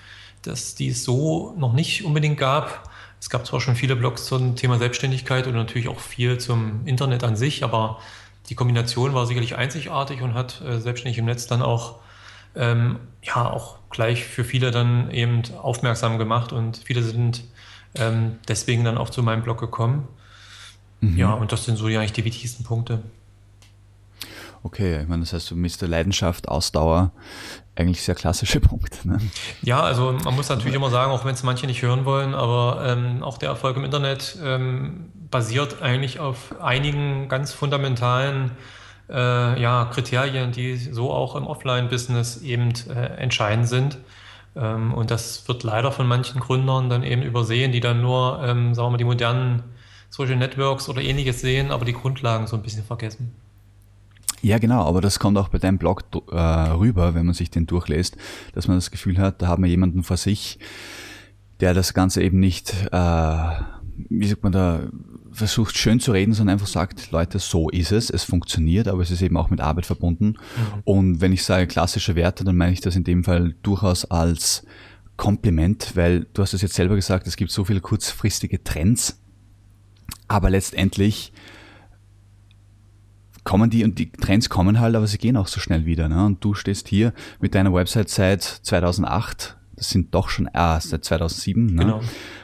[0.43, 2.91] dass die es so noch nicht unbedingt gab
[3.25, 7.25] Es gab zwar schon viele Blogs zum Thema Selbstständigkeit und natürlich auch viel zum Internet
[7.25, 7.99] an sich, aber
[8.51, 12.01] die Kombination war sicherlich einzigartig und hat äh, selbstständig im Netz dann auch,
[12.55, 17.45] ähm, ja, auch gleich für viele dann eben aufmerksam gemacht und viele sind
[17.95, 20.07] ähm, deswegen dann auch zu meinem Blog gekommen.
[21.01, 21.17] Mhm.
[21.17, 23.03] Ja, und das sind so eigentlich die wichtigsten Punkte.
[24.65, 27.13] Okay, ich meine, das heißt, du misst Leidenschaft, Ausdauer,
[27.77, 29.07] eigentlich sehr klassische Punkte.
[29.07, 29.21] Ne?
[29.61, 32.83] Ja, also man muss natürlich immer sagen, auch wenn es manche nicht hören wollen, aber
[32.87, 38.53] ähm, auch der Erfolg im Internet ähm, basiert eigentlich auf einigen ganz fundamentalen
[39.11, 43.99] äh, ja, Kriterien, die so auch im Offline-Business eben äh, entscheidend sind.
[44.57, 48.75] Ähm, und das wird leider von manchen Gründern dann eben übersehen, die dann nur, ähm,
[48.75, 49.63] sagen wir mal, die modernen
[50.09, 53.44] Social Networks oder ähnliches sehen, aber die Grundlagen so ein bisschen vergessen.
[54.45, 57.67] Ja, genau, aber das kommt auch bei deinem Blog äh, rüber, wenn man sich den
[57.67, 58.19] durchlässt,
[58.53, 60.59] dass man das Gefühl hat, da haben wir jemanden vor sich,
[61.61, 63.49] der das Ganze eben nicht, äh,
[64.11, 64.81] wie sagt man da,
[65.33, 69.11] versucht schön zu reden, sondern einfach sagt, Leute, so ist es, es funktioniert, aber es
[69.11, 70.27] ist eben auch mit Arbeit verbunden.
[70.27, 70.83] Mhm.
[70.85, 74.67] Und wenn ich sage klassische Werte, dann meine ich das in dem Fall durchaus als
[75.17, 79.23] Kompliment, weil du hast es jetzt selber gesagt, es gibt so viele kurzfristige Trends,
[80.29, 81.33] aber letztendlich
[83.55, 86.09] kommen die und die Trends kommen halt, aber sie gehen auch so schnell wieder.
[86.09, 86.27] Ne?
[86.27, 91.05] Und du stehst hier mit deiner Website seit 2008, das sind doch schon, ah, seit
[91.05, 91.83] 2007, ne?
[91.85, 92.01] genau.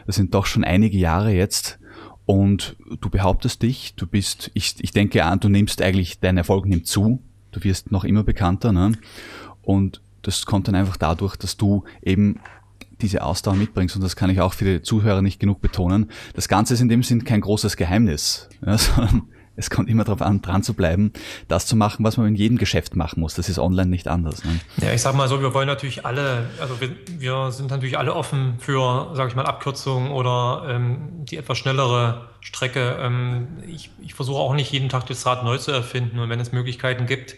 [0.06, 1.80] das sind doch schon einige Jahre jetzt.
[2.26, 6.66] Und du behauptest dich, du bist, ich, ich denke an, du nimmst eigentlich, dein Erfolg
[6.66, 7.20] nimmt zu,
[7.50, 8.70] du wirst noch immer bekannter.
[8.70, 8.92] Ne?
[9.62, 12.38] Und das kommt dann einfach dadurch, dass du eben
[13.02, 13.96] diese Ausdauer mitbringst.
[13.96, 16.08] Und das kann ich auch für die Zuhörer nicht genug betonen.
[16.34, 19.22] Das Ganze ist in dem Sinn kein großes Geheimnis, ja, sondern
[19.60, 21.12] es kommt immer darauf an, dran zu bleiben,
[21.48, 23.34] das zu machen, was man in jedem Geschäft machen muss.
[23.34, 24.42] Das ist online nicht anders.
[24.44, 24.58] Ne?
[24.78, 28.14] Ja, ich sag mal so, wir wollen natürlich alle, also wir, wir sind natürlich alle
[28.14, 32.96] offen für, sage ich mal, Abkürzungen oder ähm, die etwas schnellere Strecke.
[33.00, 36.18] Ähm, ich, ich versuche auch nicht jeden Tag das Rad neu zu erfinden.
[36.18, 37.36] Und wenn es Möglichkeiten gibt,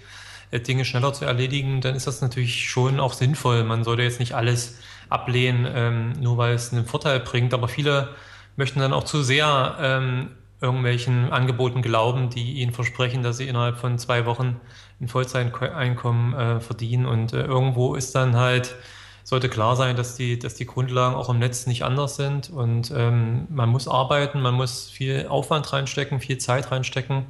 [0.52, 3.64] äh, Dinge schneller zu erledigen, dann ist das natürlich schon auch sinnvoll.
[3.64, 7.52] Man sollte jetzt nicht alles ablehnen, ähm, nur weil es einen Vorteil bringt.
[7.52, 8.11] Aber viele
[8.56, 10.30] möchten dann auch zu sehr ähm,
[10.62, 14.61] irgendwelchen Angeboten glauben, die ihnen versprechen, dass sie innerhalb von zwei Wochen
[15.01, 17.07] ein Vollzeiteinkommen äh, verdienen.
[17.07, 18.77] Und äh, irgendwo ist dann halt,
[19.25, 22.48] sollte klar sein, dass die, dass die Grundlagen auch im Netz nicht anders sind.
[22.48, 27.27] Und ähm, man muss arbeiten, man muss viel Aufwand reinstecken, viel Zeit reinstecken,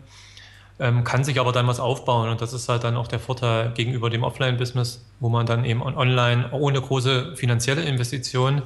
[0.78, 2.28] ähm, kann sich aber dann was aufbauen.
[2.28, 5.82] Und das ist halt dann auch der Vorteil gegenüber dem Offline-Business, wo man dann eben
[5.82, 8.60] online ohne große finanzielle Investition,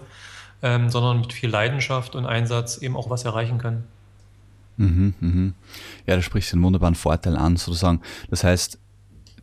[0.63, 3.85] ähm, sondern mit viel Leidenschaft und Einsatz eben auch was erreichen kann.
[4.77, 5.55] Mhm, mhm.
[6.07, 8.01] Ja, da sprichst du einen wunderbaren Vorteil an, sozusagen.
[8.31, 8.79] Das heißt,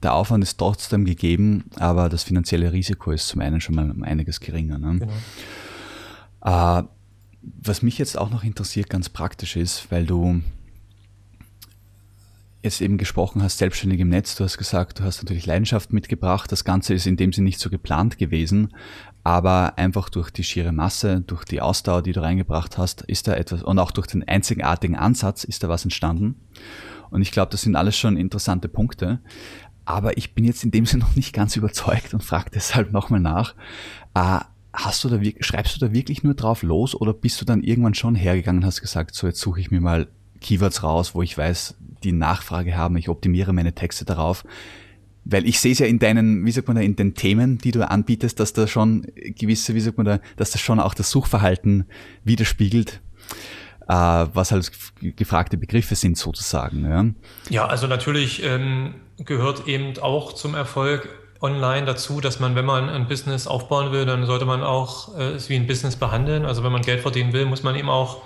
[0.04, 4.04] der Aufwand ist trotzdem gegeben, aber das finanzielle Risiko ist zum einen schon mal um
[4.04, 4.78] einiges geringer.
[4.78, 5.00] Ne?
[5.00, 6.80] Genau.
[6.80, 6.84] Äh,
[7.62, 10.42] was mich jetzt auch noch interessiert, ganz praktisch ist, weil du
[12.64, 16.52] jetzt eben gesprochen hast, selbstständig im Netz, du hast gesagt, du hast natürlich Leidenschaft mitgebracht.
[16.52, 18.74] Das Ganze ist in dem Sinne nicht so geplant gewesen,
[19.24, 23.36] aber einfach durch die schiere Masse, durch die Ausdauer, die du reingebracht hast, ist da
[23.36, 26.36] etwas, und auch durch den einzigartigen Ansatz ist da was entstanden.
[27.10, 29.20] Und ich glaube, das sind alles schon interessante Punkte.
[29.86, 33.20] Aber ich bin jetzt in dem Sinne noch nicht ganz überzeugt und frage deshalb nochmal
[33.20, 33.56] nach.
[34.14, 34.40] Äh,
[34.72, 37.94] hast du da, schreibst du da wirklich nur drauf los oder bist du dann irgendwann
[37.94, 40.08] schon hergegangen und hast gesagt, so jetzt suche ich mir mal
[40.40, 44.44] Keywords raus, wo ich weiß, die Nachfrage haben, ich optimiere meine Texte darauf.
[45.26, 47.72] Weil ich sehe es ja in deinen, wie sagt man da, in den Themen, die
[47.72, 51.12] du anbietest, dass da schon gewisse, wie sagt man da, dass das schon auch das
[51.12, 51.86] Suchverhalten
[52.26, 53.00] widerspiegelt,
[53.88, 56.84] äh, was halt gefragte Begriffe sind sozusagen.
[56.84, 57.06] Ja,
[57.50, 61.08] ja also natürlich ähm, gehört eben auch zum Erfolg
[61.40, 65.34] online dazu, dass man, wenn man ein Business aufbauen will, dann sollte man auch äh,
[65.34, 66.46] es wie ein Business behandeln.
[66.46, 68.22] Also wenn man Geld verdienen will, muss man eben auch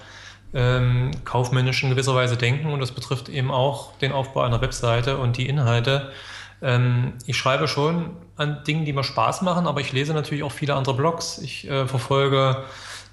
[0.58, 5.18] ähm, kaufmännisch in gewisser Weise denken und das betrifft eben auch den Aufbau einer Webseite
[5.18, 6.12] und die Inhalte.
[6.64, 10.52] Ähm, ich schreibe schon an Dingen, die mir Spaß machen, aber ich lese natürlich auch
[10.52, 11.38] viele andere Blogs.
[11.38, 12.64] Ich äh, verfolge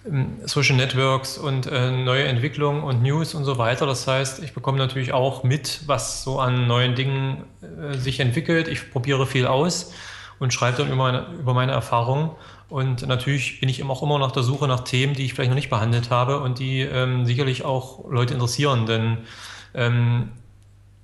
[0.06, 3.84] ähm, Social Networks und äh, neue Entwicklungen und News und so weiter.
[3.84, 8.68] Das heißt, ich bekomme natürlich auch mit, was so an neuen Dingen äh, sich entwickelt.
[8.68, 9.92] Ich probiere viel aus
[10.38, 12.30] und schreibe dann über meine, über meine Erfahrungen.
[12.74, 15.54] Und natürlich bin ich auch immer nach der Suche nach Themen, die ich vielleicht noch
[15.54, 18.84] nicht behandelt habe und die ähm, sicherlich auch Leute interessieren.
[18.84, 19.18] Denn
[19.74, 20.30] ähm,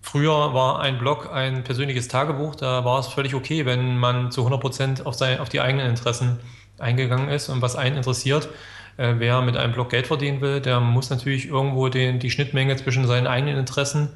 [0.03, 4.41] früher war ein Blog ein persönliches Tagebuch, da war es völlig okay, wenn man zu
[4.41, 6.41] 100 Prozent auf, auf die eigenen Interessen
[6.81, 8.49] eingegangen ist und was einen interessiert.
[8.97, 12.75] Äh, wer mit einem Blog Geld verdienen will, der muss natürlich irgendwo den, die Schnittmenge
[12.79, 14.09] zwischen seinen eigenen Interessen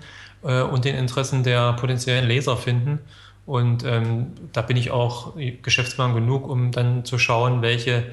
[0.43, 2.99] äh, und den Interessen der potenziellen Leser finden.
[3.47, 8.05] Und ähm, da bin ich auch Geschäftsmann genug, um dann zu schauen, welche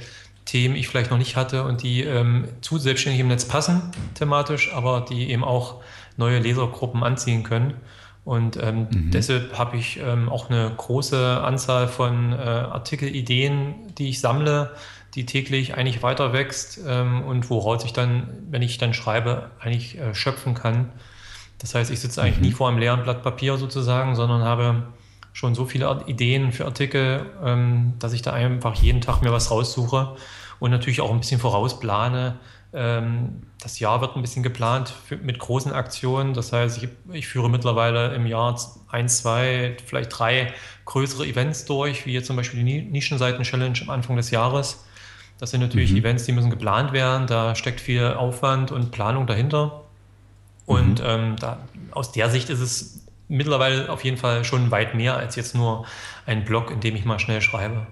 [0.46, 4.74] Themen ich vielleicht noch nicht hatte und die ähm, zu selbstständig im Netz passen thematisch,
[4.74, 5.82] aber die eben auch
[6.18, 7.76] neue Lesergruppen anziehen können.
[8.24, 9.12] Und ähm, mhm.
[9.12, 14.72] deshalb habe ich ähm, auch eine große Anzahl von äh, Artikelideen, die ich sammle,
[15.16, 19.98] die täglich eigentlich weiter wächst ähm, und woraus ich dann, wenn ich dann schreibe, eigentlich
[19.98, 20.92] äh, schöpfen kann.
[21.60, 22.44] Das heißt, ich sitze eigentlich mhm.
[22.44, 24.84] nie vor einem leeren Blatt Papier sozusagen, sondern habe
[25.34, 29.52] schon so viele Ideen für Artikel, ähm, dass ich da einfach jeden Tag mir was
[29.52, 30.16] raussuche
[30.60, 32.38] und natürlich auch ein bisschen vorausplane,
[32.74, 36.34] ähm, das Jahr wird ein bisschen geplant mit großen Aktionen.
[36.34, 38.58] Das heißt, ich, ich, führe mittlerweile im Jahr
[38.90, 40.54] ein, zwei, vielleicht drei
[40.86, 44.86] größere Events durch, wie jetzt zum Beispiel die Nischenseiten-Challenge am Anfang des Jahres.
[45.38, 45.98] Das sind natürlich mhm.
[45.98, 47.28] Events, die müssen geplant werden.
[47.28, 49.84] Da steckt viel Aufwand und Planung dahinter.
[50.66, 51.06] Und mhm.
[51.06, 51.60] ähm, da,
[51.92, 53.01] aus der Sicht ist es
[53.32, 55.86] mittlerweile auf jeden Fall schon weit mehr als jetzt nur
[56.26, 57.88] ein Blog, in dem ich mal schnell schreibe.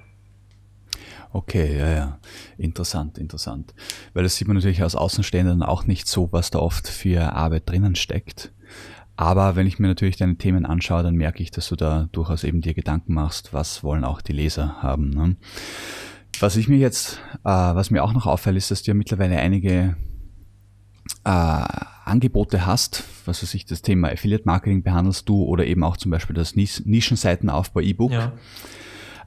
[1.31, 2.19] Okay, ja, ja.
[2.57, 3.73] Interessant, interessant.
[4.13, 7.69] Weil das sieht man natürlich aus Außenstehenden auch nicht so, was da oft für Arbeit
[7.69, 8.51] drinnen steckt.
[9.15, 12.43] Aber wenn ich mir natürlich deine Themen anschaue, dann merke ich, dass du da durchaus
[12.43, 15.09] eben dir Gedanken machst, was wollen auch die Leser haben.
[15.09, 15.35] Ne?
[16.39, 19.37] Was ich mir jetzt, äh, was mir auch noch auffällt, ist, dass du ja mittlerweile
[19.37, 19.97] einige
[21.31, 26.11] Angebote hast, was weiß ich, das Thema Affiliate Marketing behandelst du oder eben auch zum
[26.11, 28.11] Beispiel das Nischenseitenaufbau E-Book.
[28.11, 28.33] Ja.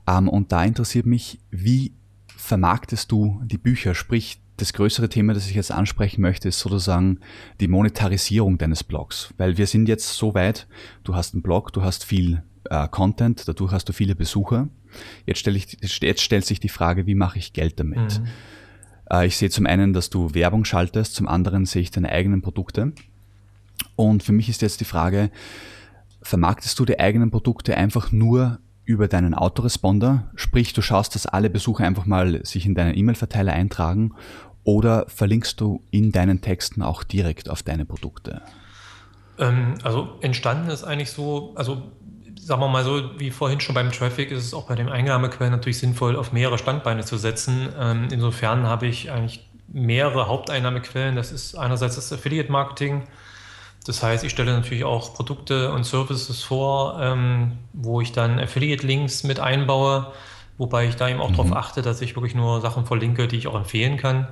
[0.09, 1.93] Ähm, und da interessiert mich, wie
[2.37, 3.95] vermarktest du die Bücher?
[3.95, 7.21] Sprich, das größere Thema, das ich jetzt ansprechen möchte, ist sozusagen
[7.61, 9.33] die Monetarisierung deines Blogs.
[9.38, 10.67] Weil wir sind jetzt so weit,
[11.05, 14.69] du hast einen Blog, du hast viel äh, Content, dadurch hast du viele Besucher.
[15.27, 18.21] Jetzt, stell ich, jetzt stellt sich die Frage, wie mache ich Geld damit?
[18.21, 18.27] Mhm.
[19.12, 22.42] Äh, ich sehe zum einen, dass du Werbung schaltest, zum anderen sehe ich deine eigenen
[22.42, 22.92] Produkte.
[23.94, 25.31] Und für mich ist jetzt die Frage,
[26.22, 31.51] vermarktest du die eigenen Produkte einfach nur über deinen Autoresponder, sprich du schaust, dass alle
[31.51, 34.14] Besucher einfach mal sich in deinen E-Mail-Verteiler eintragen
[34.64, 38.42] oder verlinkst du in deinen Texten auch direkt auf deine Produkte?
[39.38, 41.92] Ähm, also entstanden ist eigentlich so, also
[42.44, 45.52] sagen wir mal so, wie vorhin schon beim Traffic ist es auch bei den Einnahmequellen
[45.52, 47.68] natürlich sinnvoll, auf mehrere Standbeine zu setzen.
[47.78, 51.14] Ähm, insofern habe ich eigentlich mehrere Haupteinnahmequellen.
[51.16, 53.05] Das ist einerseits das Affiliate-Marketing,
[53.87, 59.24] das heißt, ich stelle natürlich auch Produkte und Services vor, ähm, wo ich dann Affiliate-Links
[59.24, 60.12] mit einbaue,
[60.57, 61.37] wobei ich da eben auch mhm.
[61.37, 64.28] darauf achte, dass ich wirklich nur Sachen verlinke, die ich auch empfehlen kann.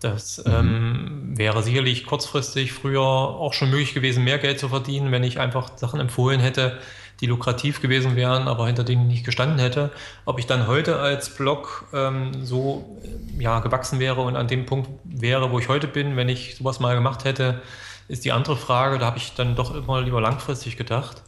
[0.00, 0.52] Das mhm.
[0.52, 5.40] ähm, wäre sicherlich kurzfristig früher auch schon möglich gewesen, mehr Geld zu verdienen, wenn ich
[5.40, 6.78] einfach Sachen empfohlen hätte,
[7.20, 9.90] die lukrativ gewesen wären, aber hinter denen ich nicht gestanden hätte.
[10.24, 12.98] Ob ich dann heute als Blog ähm, so
[13.38, 16.80] ja, gewachsen wäre und an dem Punkt wäre, wo ich heute bin, wenn ich sowas
[16.80, 17.60] mal gemacht hätte,
[18.08, 21.22] ist die andere Frage, da habe ich dann doch immer lieber langfristig gedacht.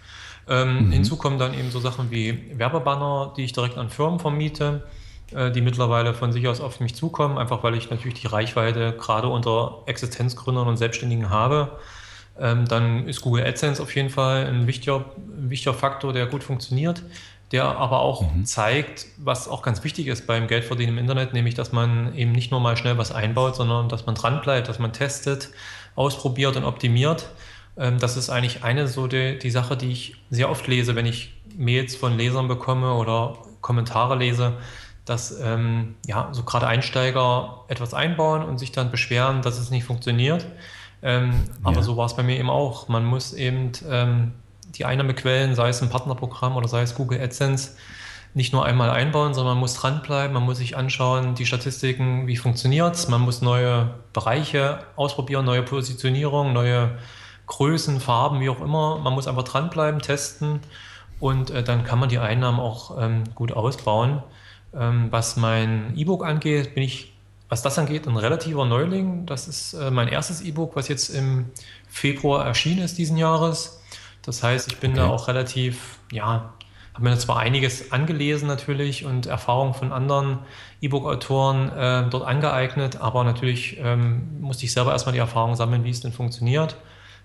[0.49, 0.93] Ähm, mhm.
[0.93, 4.83] Hinzu kommen dann eben so Sachen wie Werbebanner, die ich direkt an Firmen vermiete,
[5.31, 8.97] äh, die mittlerweile von sich aus auf mich zukommen, einfach weil ich natürlich die Reichweite
[8.99, 11.79] gerade unter Existenzgründern und Selbstständigen habe.
[12.39, 17.03] Ähm, dann ist Google AdSense auf jeden Fall ein wichtiger, wichtiger Faktor, der gut funktioniert,
[17.53, 18.45] der aber auch mhm.
[18.45, 22.51] zeigt, was auch ganz wichtig ist beim Geldverdienen im Internet, nämlich dass man eben nicht
[22.51, 25.51] nur mal schnell was einbaut, sondern dass man dranbleibt, dass man testet,
[25.95, 27.29] ausprobiert und optimiert.
[27.77, 31.07] Ähm, das ist eigentlich eine so die, die Sache, die ich sehr oft lese, wenn
[31.07, 34.55] ich Mails von Lesern bekomme oder Kommentare lese,
[35.05, 39.85] dass ähm, ja, so gerade Einsteiger etwas einbauen und sich dann beschweren, dass es nicht
[39.85, 40.47] funktioniert.
[41.03, 41.39] Ähm, ja.
[41.65, 42.89] Aber so war es bei mir eben auch.
[42.89, 44.33] Man muss eben ähm,
[44.75, 47.77] die Einnahmequellen, sei es ein Partnerprogramm oder sei es Google AdSense,
[48.35, 52.37] nicht nur einmal einbauen, sondern man muss dranbleiben, man muss sich anschauen, die Statistiken, wie
[52.37, 56.97] funktioniert es, man muss neue Bereiche ausprobieren, neue Positionierung, neue
[57.47, 58.99] Größen, Farben, wie auch immer.
[58.99, 60.61] Man muss einfach dranbleiben, testen
[61.21, 64.23] und äh, dann kann man die Einnahmen auch ähm, gut ausbauen.
[64.75, 67.12] Ähm, was mein E-Book angeht, bin ich,
[67.53, 69.27] was das angeht, ein relativer Neuling.
[69.27, 71.51] Das ist äh, mein erstes E-Book, was jetzt im
[71.87, 73.83] Februar erschienen ist diesen Jahres.
[74.23, 75.01] Das heißt, ich bin okay.
[75.01, 76.55] da auch relativ, ja,
[76.95, 80.39] habe mir zwar einiges angelesen natürlich und Erfahrungen von anderen
[80.81, 85.91] E-Book-Autoren äh, dort angeeignet, aber natürlich ähm, musste ich selber erstmal die Erfahrung sammeln, wie
[85.91, 86.77] es denn funktioniert.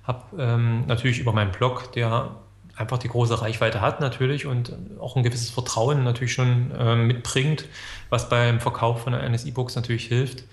[0.04, 2.36] Habe ähm, natürlich über meinen Blog, der
[2.78, 7.66] einfach die große Reichweite hat natürlich und auch ein gewisses Vertrauen natürlich schon äh, mitbringt,
[8.10, 10.44] was beim Verkauf von eines E-Books natürlich hilft,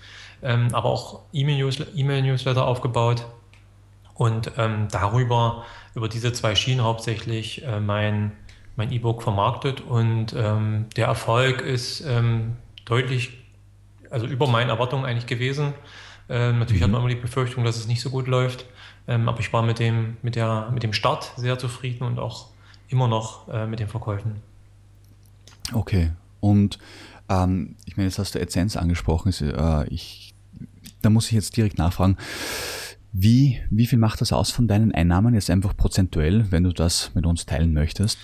[0.41, 3.25] ähm, aber auch E-Mail-Newsletter e aufgebaut
[4.15, 8.31] und ähm, darüber, über diese zwei Schienen hauptsächlich äh, mein
[8.75, 13.31] mein E-Book vermarktet und ähm, der Erfolg ist ähm, deutlich,
[14.09, 15.73] also über meinen Erwartungen eigentlich gewesen.
[16.27, 16.85] Ähm, natürlich mhm.
[16.85, 18.65] hat man immer die Befürchtung, dass es nicht so gut läuft,
[19.07, 22.47] ähm, aber ich war mit dem, mit, der, mit dem Start sehr zufrieden und auch
[22.89, 24.41] immer noch äh, mit den Verkäufen.
[25.73, 26.79] Okay, und
[27.29, 29.33] Ähm, ich meine, jetzt hast du AdSense angesprochen.
[29.41, 30.33] Äh, ich,
[31.01, 32.17] da muss ich jetzt direkt nachfragen.
[33.11, 37.11] Wie, wie viel macht das aus von deinen Einnahmen jetzt einfach prozentuell, wenn du das
[37.15, 38.19] mit uns teilen möchtest?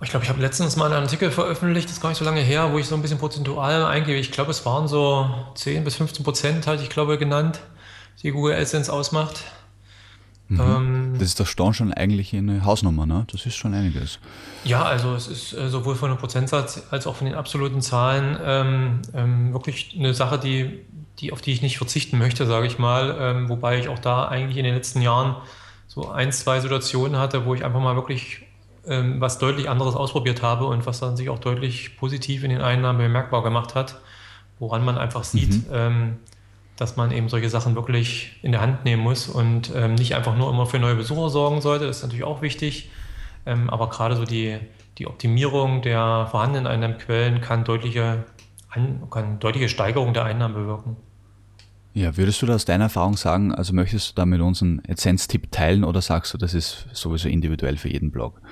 [0.00, 2.40] Ich glaube, ich habe letztens mal einen Artikel veröffentlicht, das ist gar nicht so lange
[2.40, 4.18] her, wo ich so ein bisschen prozentual eingebe.
[4.18, 7.60] Ich glaube, es waren so 10 bis 15 Prozent, hatte ich glaube genannt,
[8.22, 9.44] die Google AdSense ausmacht.
[10.48, 10.60] Mhm.
[10.60, 13.26] Ähm, das ist doch schon eigentlich eine Hausnummer, ne?
[13.32, 14.20] Das ist schon einiges.
[14.64, 18.38] Ja, also es ist äh, sowohl von dem Prozentsatz als auch von den absoluten Zahlen
[18.44, 20.84] ähm, ähm, wirklich eine Sache, die
[21.18, 23.16] die, auf die ich nicht verzichten möchte, sage ich mal.
[23.18, 25.36] Ähm, wobei ich auch da eigentlich in den letzten Jahren
[25.86, 28.42] so ein, zwei Situationen hatte, wo ich einfach mal wirklich
[28.86, 32.60] ähm, was deutlich anderes ausprobiert habe und was dann sich auch deutlich positiv in den
[32.60, 34.00] Einnahmen bemerkbar gemacht hat,
[34.58, 36.18] woran man einfach sieht, mhm.
[36.76, 40.36] Dass man eben solche Sachen wirklich in der Hand nehmen muss und ähm, nicht einfach
[40.36, 41.86] nur immer für neue Besucher sorgen sollte.
[41.86, 42.90] Das ist natürlich auch wichtig.
[43.46, 44.58] Ähm, aber gerade so die,
[44.98, 48.24] die Optimierung der vorhandenen Einnahmenquellen kann deutliche,
[49.10, 50.96] kann deutliche Steigerung der Einnahmen bewirken.
[51.94, 54.82] Ja, würdest du da aus deiner Erfahrung sagen, also möchtest du da mit uns einen
[54.86, 58.42] AdSense-Tipp teilen oder sagst du, das ist sowieso individuell für jeden Blog?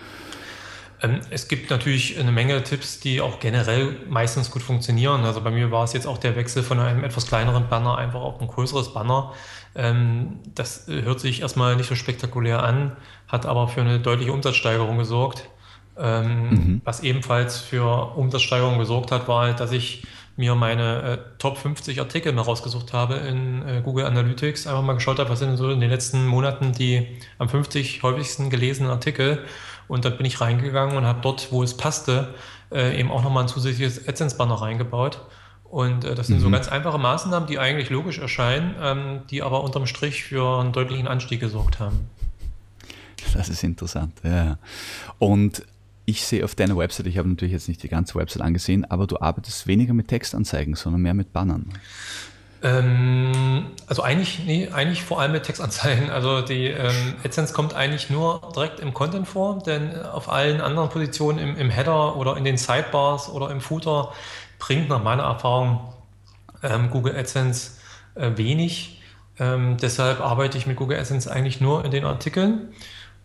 [1.04, 5.24] Ähm, es gibt natürlich eine Menge Tipps, die auch generell meistens gut funktionieren.
[5.24, 8.20] Also bei mir war es jetzt auch der Wechsel von einem etwas kleineren Banner einfach
[8.20, 9.32] auf ein größeres Banner.
[9.74, 12.96] Ähm, das hört sich erstmal nicht so spektakulär an,
[13.28, 15.48] hat aber für eine deutliche Umsatzsteigerung gesorgt.
[15.96, 16.80] Ähm, mhm.
[16.84, 20.04] Was ebenfalls für Umsatzsteigerung gesorgt hat, war halt, dass ich
[20.36, 24.94] mir meine äh, Top 50 Artikel mal rausgesucht habe in äh, Google Analytics, einfach mal
[24.94, 27.06] geschaut habe, was sind so in den letzten Monaten die
[27.38, 29.44] am 50 häufigsten gelesenen Artikel.
[29.88, 32.34] Und dann bin ich reingegangen und habe dort, wo es passte,
[32.72, 35.20] äh, eben auch nochmal ein zusätzliches AdSense-Banner reingebaut.
[35.64, 36.42] Und äh, das sind mhm.
[36.42, 40.72] so ganz einfache Maßnahmen, die eigentlich logisch erscheinen, ähm, die aber unterm Strich für einen
[40.72, 42.08] deutlichen Anstieg gesorgt haben.
[43.32, 44.58] Das ist interessant, ja.
[45.18, 45.64] Und
[46.04, 49.06] ich sehe auf deiner Website, ich habe natürlich jetzt nicht die ganze Website angesehen, aber
[49.06, 51.70] du arbeitest weniger mit Textanzeigen, sondern mehr mit Bannern.
[52.64, 56.10] Ähm, also eigentlich, nee, eigentlich vor allem mit Textanzeigen.
[56.10, 60.88] Also die ähm, AdSense kommt eigentlich nur direkt im Content vor, denn auf allen anderen
[60.88, 64.12] Positionen im, im Header oder in den Sidebars oder im Footer
[64.58, 65.92] bringt nach meiner Erfahrung
[66.62, 67.72] ähm, Google AdSense
[68.14, 69.02] äh, wenig.
[69.38, 72.72] Ähm, deshalb arbeite ich mit Google AdSense eigentlich nur in den Artikeln.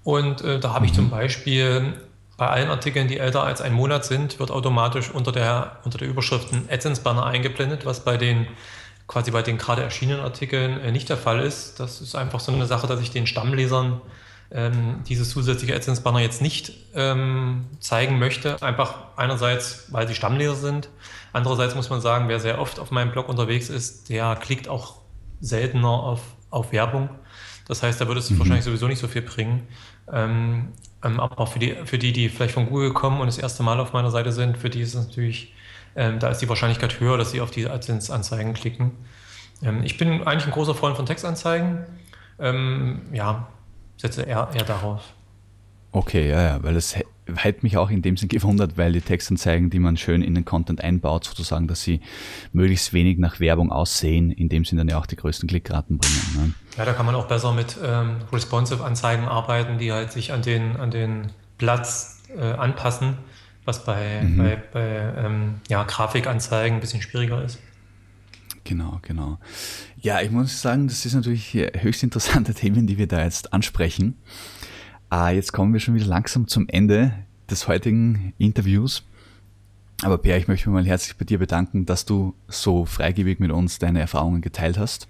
[0.04, 1.12] Und äh, da habe ich zum mhm.
[1.12, 1.94] Beispiel
[2.36, 6.10] bei allen Artikeln, die älter als ein Monat sind, wird automatisch unter der, unter der
[6.10, 8.48] Überschrift ein AdSense-Banner eingeblendet, was bei den
[9.10, 11.80] quasi bei den gerade erschienenen Artikeln äh, nicht der Fall ist.
[11.80, 14.02] Das ist einfach so eine Sache, dass ich den Stammlesern
[14.52, 18.62] ähm, dieses zusätzliche AdSense-Banner jetzt nicht ähm, zeigen möchte.
[18.62, 20.90] Einfach einerseits, weil sie Stammleser sind.
[21.34, 24.98] Andererseits muss man sagen, wer sehr oft auf meinem Blog unterwegs ist, der klickt auch
[25.42, 27.10] seltener auf, auf Werbung.
[27.68, 28.38] Das heißt, da würde es mhm.
[28.38, 29.68] wahrscheinlich sowieso nicht so viel bringen.
[30.12, 30.70] Ähm,
[31.04, 33.80] ähm, aber für die, für die, die vielleicht von Google kommen und das erste Mal
[33.80, 35.54] auf meiner Seite sind, für die ist es natürlich,
[35.96, 38.92] ähm, da ist die Wahrscheinlichkeit höher, dass sie auf die AdSense-Anzeigen klicken.
[39.64, 41.86] Ähm, ich bin eigentlich ein großer Freund von Textanzeigen.
[42.40, 43.48] Ähm, ja,
[43.98, 45.02] setze eher, eher darauf.
[45.92, 46.96] Okay, ja, ja, weil es
[47.36, 50.46] hätte mich auch in dem Sinn gewundert, weil die Textanzeigen, die man schön in den
[50.46, 52.02] Content einbaut, sozusagen, dass sie
[52.54, 56.36] möglichst wenig nach Werbung aussehen, in dem Sinn dann ja auch die größten Klickraten bringen.
[56.36, 56.54] Ne?
[56.78, 60.42] Ja, da kann man auch besser mit ähm, responsive Anzeigen arbeiten, die halt sich an
[60.42, 63.18] den, an den Platz äh, anpassen,
[63.70, 64.38] was bei, mhm.
[64.38, 67.60] bei, bei ähm, ja, Grafikanzeigen ein bisschen schwieriger ist.
[68.64, 69.38] Genau, genau.
[70.02, 74.18] Ja, ich muss sagen, das ist natürlich höchst interessante Themen, die wir da jetzt ansprechen.
[75.10, 77.14] Ah, jetzt kommen wir schon wieder langsam zum Ende
[77.50, 79.04] des heutigen Interviews.
[80.02, 83.52] Aber Per, ich möchte mich mal herzlich bei dir bedanken, dass du so freigebig mit
[83.52, 85.08] uns deine Erfahrungen geteilt hast.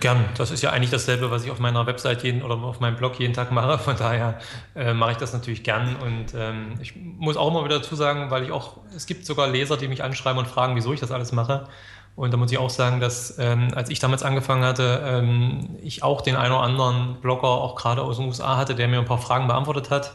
[0.00, 0.26] Gern.
[0.36, 3.18] Das ist ja eigentlich dasselbe, was ich auf meiner Website jeden oder auf meinem Blog
[3.18, 3.78] jeden Tag mache.
[3.78, 4.38] Von daher
[4.74, 5.96] äh, mache ich das natürlich gern.
[5.96, 9.48] Und ähm, ich muss auch immer wieder dazu sagen, weil ich auch, es gibt sogar
[9.48, 11.68] Leser, die mich anschreiben und fragen, wieso ich das alles mache.
[12.16, 16.02] Und da muss ich auch sagen, dass ähm, als ich damals angefangen hatte, ähm, ich
[16.02, 19.04] auch den einen oder anderen Blogger, auch gerade aus den USA hatte, der mir ein
[19.04, 20.14] paar Fragen beantwortet hat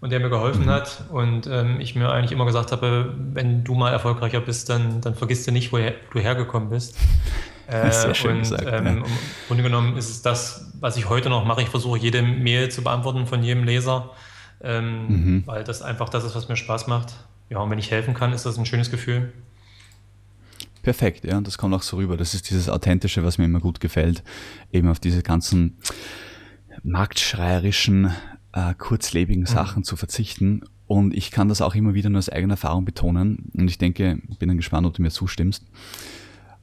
[0.00, 0.70] und der mir geholfen mhm.
[0.70, 1.02] hat.
[1.10, 5.14] Und ähm, ich mir eigentlich immer gesagt habe, wenn du mal erfolgreicher bist, dann, dann
[5.14, 6.96] vergisst du nicht, woher du hergekommen bist.
[7.84, 8.92] Äh, Sehr schön und gesagt, ähm, ja.
[8.92, 9.04] im
[9.46, 11.62] Grunde genommen ist es das, was ich heute noch mache.
[11.62, 14.10] Ich versuche jede Mail zu beantworten von jedem Leser,
[14.60, 15.42] ähm, mhm.
[15.46, 17.14] weil das einfach das ist, was mir Spaß macht.
[17.48, 19.32] Ja, und wenn ich helfen kann, ist das ein schönes Gefühl.
[20.82, 22.16] Perfekt, ja, und das kommt auch so rüber.
[22.16, 24.24] Das ist dieses Authentische, was mir immer gut gefällt,
[24.72, 25.76] eben auf diese ganzen
[26.82, 28.12] marktschreierischen,
[28.52, 29.46] äh, kurzlebigen mhm.
[29.46, 30.62] Sachen zu verzichten.
[30.86, 33.50] Und ich kann das auch immer wieder nur aus eigener Erfahrung betonen.
[33.56, 35.64] Und ich denke, bin dann gespannt, ob du mir zustimmst.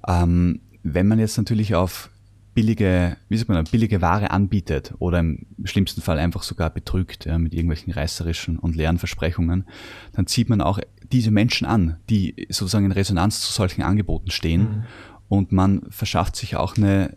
[0.07, 0.61] Ähm,
[0.93, 2.09] wenn man jetzt natürlich auf
[2.53, 7.37] billige, wie sagt man, billige Ware anbietet oder im schlimmsten Fall einfach sogar betrügt ja,
[7.37, 9.65] mit irgendwelchen reißerischen und leeren Versprechungen,
[10.13, 10.79] dann zieht man auch
[11.11, 14.83] diese Menschen an, die sozusagen in Resonanz zu solchen Angeboten stehen mhm.
[15.27, 17.15] und man verschafft sich auch eine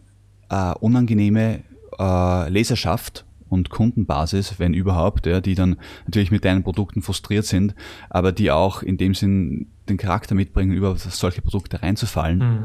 [0.51, 1.63] äh, unangenehme
[1.99, 7.75] äh, Leserschaft und Kundenbasis, wenn überhaupt, ja, die dann natürlich mit deinen Produkten frustriert sind,
[8.11, 12.39] aber die auch in dem Sinn den Charakter mitbringen, über solche Produkte reinzufallen.
[12.39, 12.65] Mhm.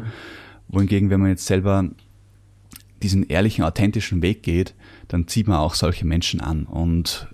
[0.67, 1.89] Wohingegen, wenn man jetzt selber
[3.01, 4.73] diesen ehrlichen, authentischen Weg geht,
[5.07, 7.27] dann zieht man auch solche Menschen an und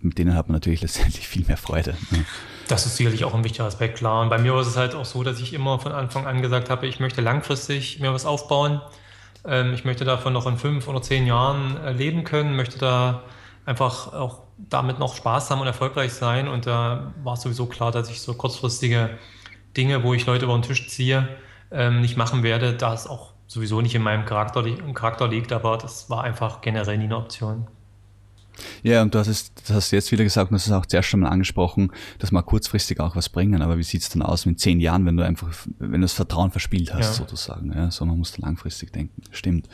[0.00, 1.96] mit denen hat man natürlich letztendlich viel mehr Freude.
[2.10, 2.24] Ne?
[2.68, 4.22] Das ist sicherlich auch ein wichtiger Aspekt, klar.
[4.22, 6.68] Und bei mir war es halt auch so, dass ich immer von Anfang an gesagt
[6.68, 8.80] habe, ich möchte langfristig mir was aufbauen.
[9.44, 13.22] Ähm, ich möchte davon noch in fünf oder zehn Jahren äh, leben können, möchte da
[13.64, 16.48] einfach auch damit noch Spaß haben und erfolgreich sein.
[16.48, 19.10] Und da war es sowieso klar, dass ich so kurzfristige
[19.76, 21.28] Dinge, wo ich Leute über den Tisch ziehe,
[21.70, 25.52] ähm, nicht machen werde, da es auch sowieso nicht in meinem Charakter, im Charakter liegt,
[25.52, 27.66] aber das war einfach generell nie eine Option.
[28.82, 31.08] Ja, und du hast, es, das hast jetzt wieder gesagt, und das ist auch zuerst
[31.08, 33.60] schon mal angesprochen, dass man kurzfristig auch was bringen.
[33.60, 35.48] Aber wie sieht es dann aus in zehn Jahren, wenn du einfach,
[35.78, 37.24] wenn du das Vertrauen verspielt hast, ja.
[37.24, 37.72] sozusagen?
[37.72, 39.22] Ja, so, man muss langfristig denken.
[39.30, 39.68] Stimmt.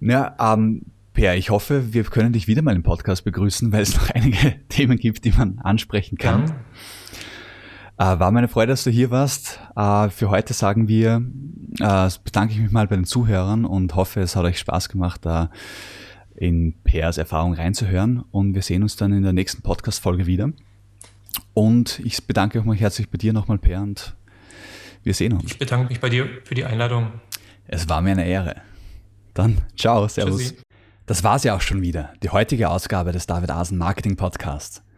[0.00, 0.82] Ja, ähm,
[1.12, 4.56] Per, ich hoffe, wir können dich wieder mal im Podcast begrüßen, weil es noch einige
[4.68, 6.48] Themen gibt, die man ansprechen kann.
[6.48, 6.54] Ja.
[8.00, 9.60] Äh, war meine Freude, dass du hier warst.
[9.76, 11.22] Äh, für heute sagen wir,
[11.80, 15.20] äh, bedanke ich mich mal bei den Zuhörern und hoffe, es hat euch Spaß gemacht,
[15.26, 15.50] da
[16.34, 18.24] in Pers Erfahrung reinzuhören.
[18.30, 20.50] Und wir sehen uns dann in der nächsten Podcast-Folge wieder.
[21.52, 24.16] Und ich bedanke mich mal herzlich bei dir nochmal, Per, und
[25.02, 25.52] wir sehen uns.
[25.52, 27.08] Ich bedanke mich bei dir für die Einladung.
[27.66, 28.62] Es war mir eine Ehre.
[29.34, 30.38] Dann, ciao, servus.
[30.40, 30.56] Tschüssi.
[31.04, 34.82] Das war's ja auch schon wieder, die heutige Ausgabe des David Asen Marketing Podcasts.